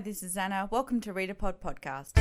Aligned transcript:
Hi, 0.00 0.04
this 0.04 0.22
is 0.22 0.34
Anna. 0.38 0.66
Welcome 0.70 1.02
to 1.02 1.12
ReadA 1.12 1.36
Pod 1.36 1.60
Podcast. 1.60 2.12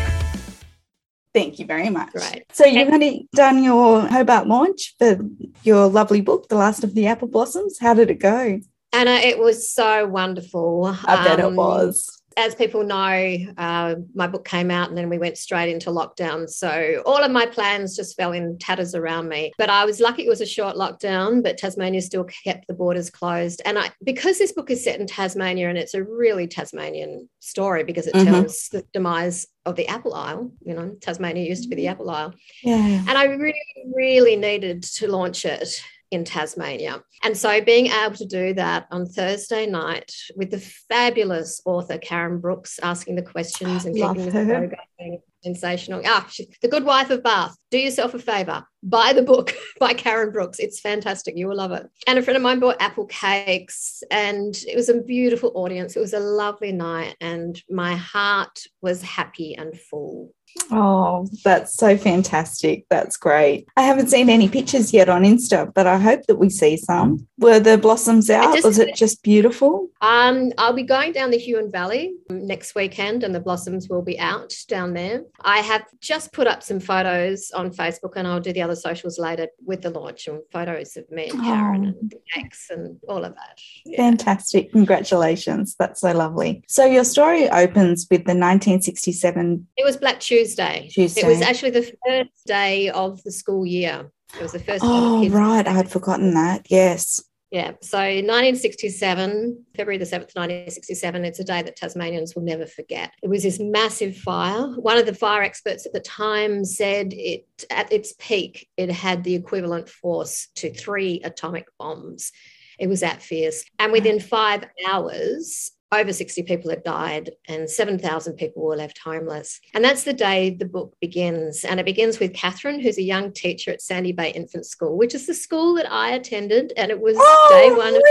Thank 1.33 1.59
you 1.59 1.65
very 1.65 1.89
much. 1.89 2.09
Right. 2.13 2.43
So 2.51 2.65
you've 2.65 2.89
already 2.89 3.29
done 3.33 3.63
your 3.63 4.01
Hobart 4.01 4.47
launch 4.47 4.95
for 4.99 5.17
your 5.63 5.87
lovely 5.87 6.19
book, 6.19 6.49
The 6.49 6.57
Last 6.57 6.83
of 6.83 6.93
the 6.93 7.07
Apple 7.07 7.29
Blossoms. 7.29 7.77
How 7.79 7.93
did 7.93 8.09
it 8.11 8.19
go? 8.19 8.59
Anna, 8.91 9.11
it 9.11 9.39
was 9.39 9.71
so 9.71 10.05
wonderful. 10.07 10.93
I 11.05 11.23
bet 11.23 11.39
it 11.39 11.45
Um, 11.45 11.55
was. 11.55 12.18
As 12.39 12.55
people 12.55 12.85
know, 12.85 13.37
uh, 13.57 13.95
my 14.15 14.25
book 14.27 14.45
came 14.45 14.71
out 14.71 14.87
and 14.87 14.97
then 14.97 15.09
we 15.09 15.17
went 15.17 15.37
straight 15.37 15.69
into 15.69 15.89
lockdown. 15.89 16.49
So 16.49 17.03
all 17.05 17.21
of 17.21 17.31
my 17.31 17.45
plans 17.45 17.97
just 17.97 18.15
fell 18.15 18.31
in 18.31 18.57
tatters 18.57 18.95
around 18.95 19.27
me. 19.27 19.51
But 19.57 19.69
I 19.69 19.83
was 19.83 19.99
lucky 19.99 20.25
it 20.25 20.29
was 20.29 20.39
a 20.39 20.45
short 20.45 20.77
lockdown, 20.77 21.43
but 21.43 21.57
Tasmania 21.57 22.01
still 22.01 22.23
kept 22.23 22.67
the 22.67 22.73
borders 22.73 23.09
closed. 23.09 23.61
And 23.65 23.77
I, 23.77 23.91
because 24.05 24.37
this 24.37 24.53
book 24.53 24.71
is 24.71 24.81
set 24.85 25.01
in 25.01 25.05
Tasmania 25.05 25.67
and 25.67 25.77
it's 25.77 25.93
a 25.93 26.03
really 26.03 26.47
Tasmanian 26.47 27.27
story 27.39 27.83
because 27.83 28.07
it 28.07 28.15
Mhm. 28.15 28.23
tells 28.23 28.69
the 28.69 28.85
demise 28.93 29.45
of 29.65 29.75
the 29.75 29.89
Apple 29.89 30.13
Isle. 30.13 30.51
You 30.63 30.75
know, 30.75 30.95
Tasmania 31.01 31.45
used 31.45 31.63
to 31.63 31.69
be 31.69 31.75
the 31.75 31.87
Apple 31.87 32.09
Isle. 32.09 32.33
Yeah. 32.63 33.03
And 33.07 33.17
I 33.17 33.25
really, 33.25 33.53
really 33.93 34.37
needed 34.37 34.83
to 34.83 35.07
launch 35.09 35.43
it 35.45 35.81
in 36.11 36.23
Tasmania. 36.23 37.03
And 37.23 37.37
so 37.37 37.61
being 37.61 37.87
able 37.87 38.15
to 38.15 38.25
do 38.25 38.53
that 38.55 38.87
on 38.91 39.05
Thursday 39.05 39.65
night 39.65 40.11
with 40.35 40.51
the 40.51 40.59
fabulous 40.59 41.61
author 41.65 41.97
Karen 41.97 42.39
Brooks 42.39 42.79
asking 42.81 43.15
the 43.15 43.21
questions 43.21 43.85
and 43.85 43.97
Love 43.97 44.15
keeping 44.15 44.31
the 44.31 44.45
show 44.45 44.71
going. 44.99 45.21
Sensational. 45.43 46.01
Ah, 46.05 46.27
she, 46.29 46.49
The 46.61 46.67
Good 46.67 46.83
Wife 46.83 47.09
of 47.11 47.23
Bath. 47.23 47.55
Do 47.71 47.77
yourself 47.77 48.13
a 48.13 48.19
favor. 48.19 48.65
Buy 48.83 49.13
the 49.13 49.21
book 49.21 49.53
by 49.79 49.93
Karen 49.93 50.31
Brooks. 50.31 50.59
It's 50.59 50.81
fantastic. 50.81 51.37
You 51.37 51.47
will 51.47 51.55
love 51.55 51.71
it. 51.71 51.87
And 52.07 52.19
a 52.19 52.21
friend 52.21 52.35
of 52.35 52.43
mine 52.43 52.59
bought 52.59 52.81
apple 52.81 53.05
cakes, 53.05 54.03
and 54.11 54.53
it 54.67 54.75
was 54.75 54.89
a 54.89 55.01
beautiful 55.01 55.53
audience. 55.55 55.95
It 55.95 56.01
was 56.01 56.13
a 56.13 56.19
lovely 56.19 56.73
night, 56.73 57.15
and 57.21 57.61
my 57.69 57.95
heart 57.95 58.59
was 58.81 59.01
happy 59.01 59.55
and 59.55 59.79
full. 59.79 60.33
Oh, 60.71 61.27
that's 61.43 61.75
so 61.75 61.97
fantastic. 61.97 62.85
That's 62.89 63.17
great. 63.17 63.67
I 63.75 63.81
haven't 63.83 64.09
seen 64.09 64.29
any 64.29 64.47
pictures 64.47 64.93
yet 64.93 65.09
on 65.09 65.23
Insta, 65.23 65.73
but 65.73 65.87
I 65.87 65.97
hope 65.97 66.27
that 66.27 66.35
we 66.35 66.49
see 66.49 66.77
some. 66.77 67.27
Were 67.39 67.59
the 67.59 67.77
blossoms 67.77 68.29
out? 68.29 68.53
just- 68.55 68.65
was 68.65 68.77
it 68.79 68.93
just 68.95 69.23
beautiful? 69.23 69.87
Um, 70.01 70.51
I'll 70.57 70.73
be 70.73 70.83
going 70.83 71.11
down 71.11 71.31
the 71.31 71.37
Huon 71.37 71.71
Valley 71.71 72.13
next 72.29 72.75
weekend, 72.75 73.23
and 73.23 73.33
the 73.33 73.39
blossoms 73.39 73.89
will 73.89 74.01
be 74.01 74.19
out 74.19 74.53
down 74.67 74.93
there. 74.93 75.23
I 75.41 75.59
have 75.59 75.85
just 75.99 76.31
put 76.33 76.47
up 76.47 76.61
some 76.63 76.79
photos 76.79 77.51
on 77.51 77.71
Facebook, 77.71 78.13
and 78.15 78.27
I'll 78.27 78.39
do 78.39 78.53
the 78.53 78.61
other 78.61 78.75
socials 78.75 79.17
later 79.19 79.47
with 79.65 79.81
the 79.81 79.89
launch 79.89 80.27
and 80.27 80.39
photos 80.51 80.95
of 80.97 81.09
me 81.11 81.29
and 81.29 81.41
Karen 81.41 81.81
Oh. 81.85 81.99
and 81.99 82.11
the 82.11 82.19
cakes 82.33 82.67
and 82.69 82.97
all 83.07 83.23
of 83.25 83.33
that. 83.33 83.59
Yeah. 83.85 83.97
Fantastic. 83.97 84.71
Congratulations. 84.71 85.75
That's 85.79 86.01
so 86.01 86.11
lovely. 86.11 86.63
So 86.67 86.85
your 86.85 87.03
story 87.03 87.49
opens 87.49 88.07
with 88.11 88.25
the 88.25 88.35
1967 88.35 89.67
It 89.77 89.83
was 89.85 89.97
Black 89.97 90.19
Tuesday. 90.19 90.38
Tuesday. 90.43 91.21
It 91.21 91.27
was 91.27 91.41
actually 91.41 91.71
the 91.71 91.91
first 92.07 92.45
day 92.45 92.89
of 92.89 93.21
the 93.23 93.31
school 93.31 93.65
year. 93.65 94.11
It 94.35 94.41
was 94.41 94.51
the 94.51 94.59
first. 94.59 94.83
Oh, 94.83 95.27
right. 95.29 95.67
I 95.67 95.71
had 95.71 95.91
forgotten 95.91 96.33
that. 96.35 96.67
Yes. 96.69 97.21
Yeah. 97.51 97.71
So 97.81 97.97
1967, 97.97 99.65
February 99.75 99.97
the 99.97 100.05
7th, 100.05 100.35
1967, 100.35 101.25
it's 101.25 101.39
a 101.39 101.43
day 101.43 101.63
that 101.63 101.75
Tasmanians 101.75 102.35
will 102.35 102.43
never 102.43 102.67
forget. 102.67 103.11
It 103.23 103.29
was 103.29 103.41
this 103.41 103.59
massive 103.59 104.15
fire. 104.15 104.67
One 104.75 104.97
of 104.97 105.07
the 105.07 105.15
fire 105.15 105.41
experts 105.41 105.87
at 105.87 105.93
the 105.93 105.99
time 105.99 106.63
said 106.63 107.11
it 107.11 107.47
at 107.71 107.91
its 107.91 108.13
peak, 108.19 108.69
it 108.77 108.91
had 108.91 109.23
the 109.23 109.33
equivalent 109.33 109.89
force 109.89 110.47
to 110.57 110.71
three 110.71 111.21
atomic 111.23 111.65
bombs. 111.79 112.31
It 112.77 112.87
was 112.87 112.99
that 112.99 113.23
fierce. 113.23 113.65
And 113.79 113.91
within 113.91 114.19
five 114.19 114.65
hours, 114.87 115.71
over 115.91 116.13
60 116.13 116.43
people 116.43 116.69
had 116.69 116.83
died 116.83 117.31
and 117.47 117.69
7,000 117.69 118.33
people 118.33 118.63
were 118.63 118.75
left 118.75 118.99
homeless. 118.99 119.59
And 119.73 119.83
that's 119.83 120.03
the 120.03 120.13
day 120.13 120.51
the 120.51 120.65
book 120.65 120.95
begins. 121.01 121.65
And 121.65 121.79
it 121.79 121.85
begins 121.85 122.19
with 122.19 122.33
Catherine, 122.33 122.79
who's 122.79 122.97
a 122.97 123.03
young 123.03 123.31
teacher 123.33 123.71
at 123.71 123.81
Sandy 123.81 124.11
Bay 124.11 124.31
Infant 124.31 124.65
School, 124.65 124.97
which 124.97 125.15
is 125.15 125.25
the 125.25 125.33
school 125.33 125.75
that 125.75 125.91
I 125.91 126.11
attended. 126.11 126.73
And 126.77 126.91
it 126.91 126.99
was 126.99 127.15
oh, 127.19 127.47
day 127.51 127.71
one 127.71 127.95
of 127.95 128.01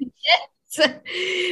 Really? 0.78 0.94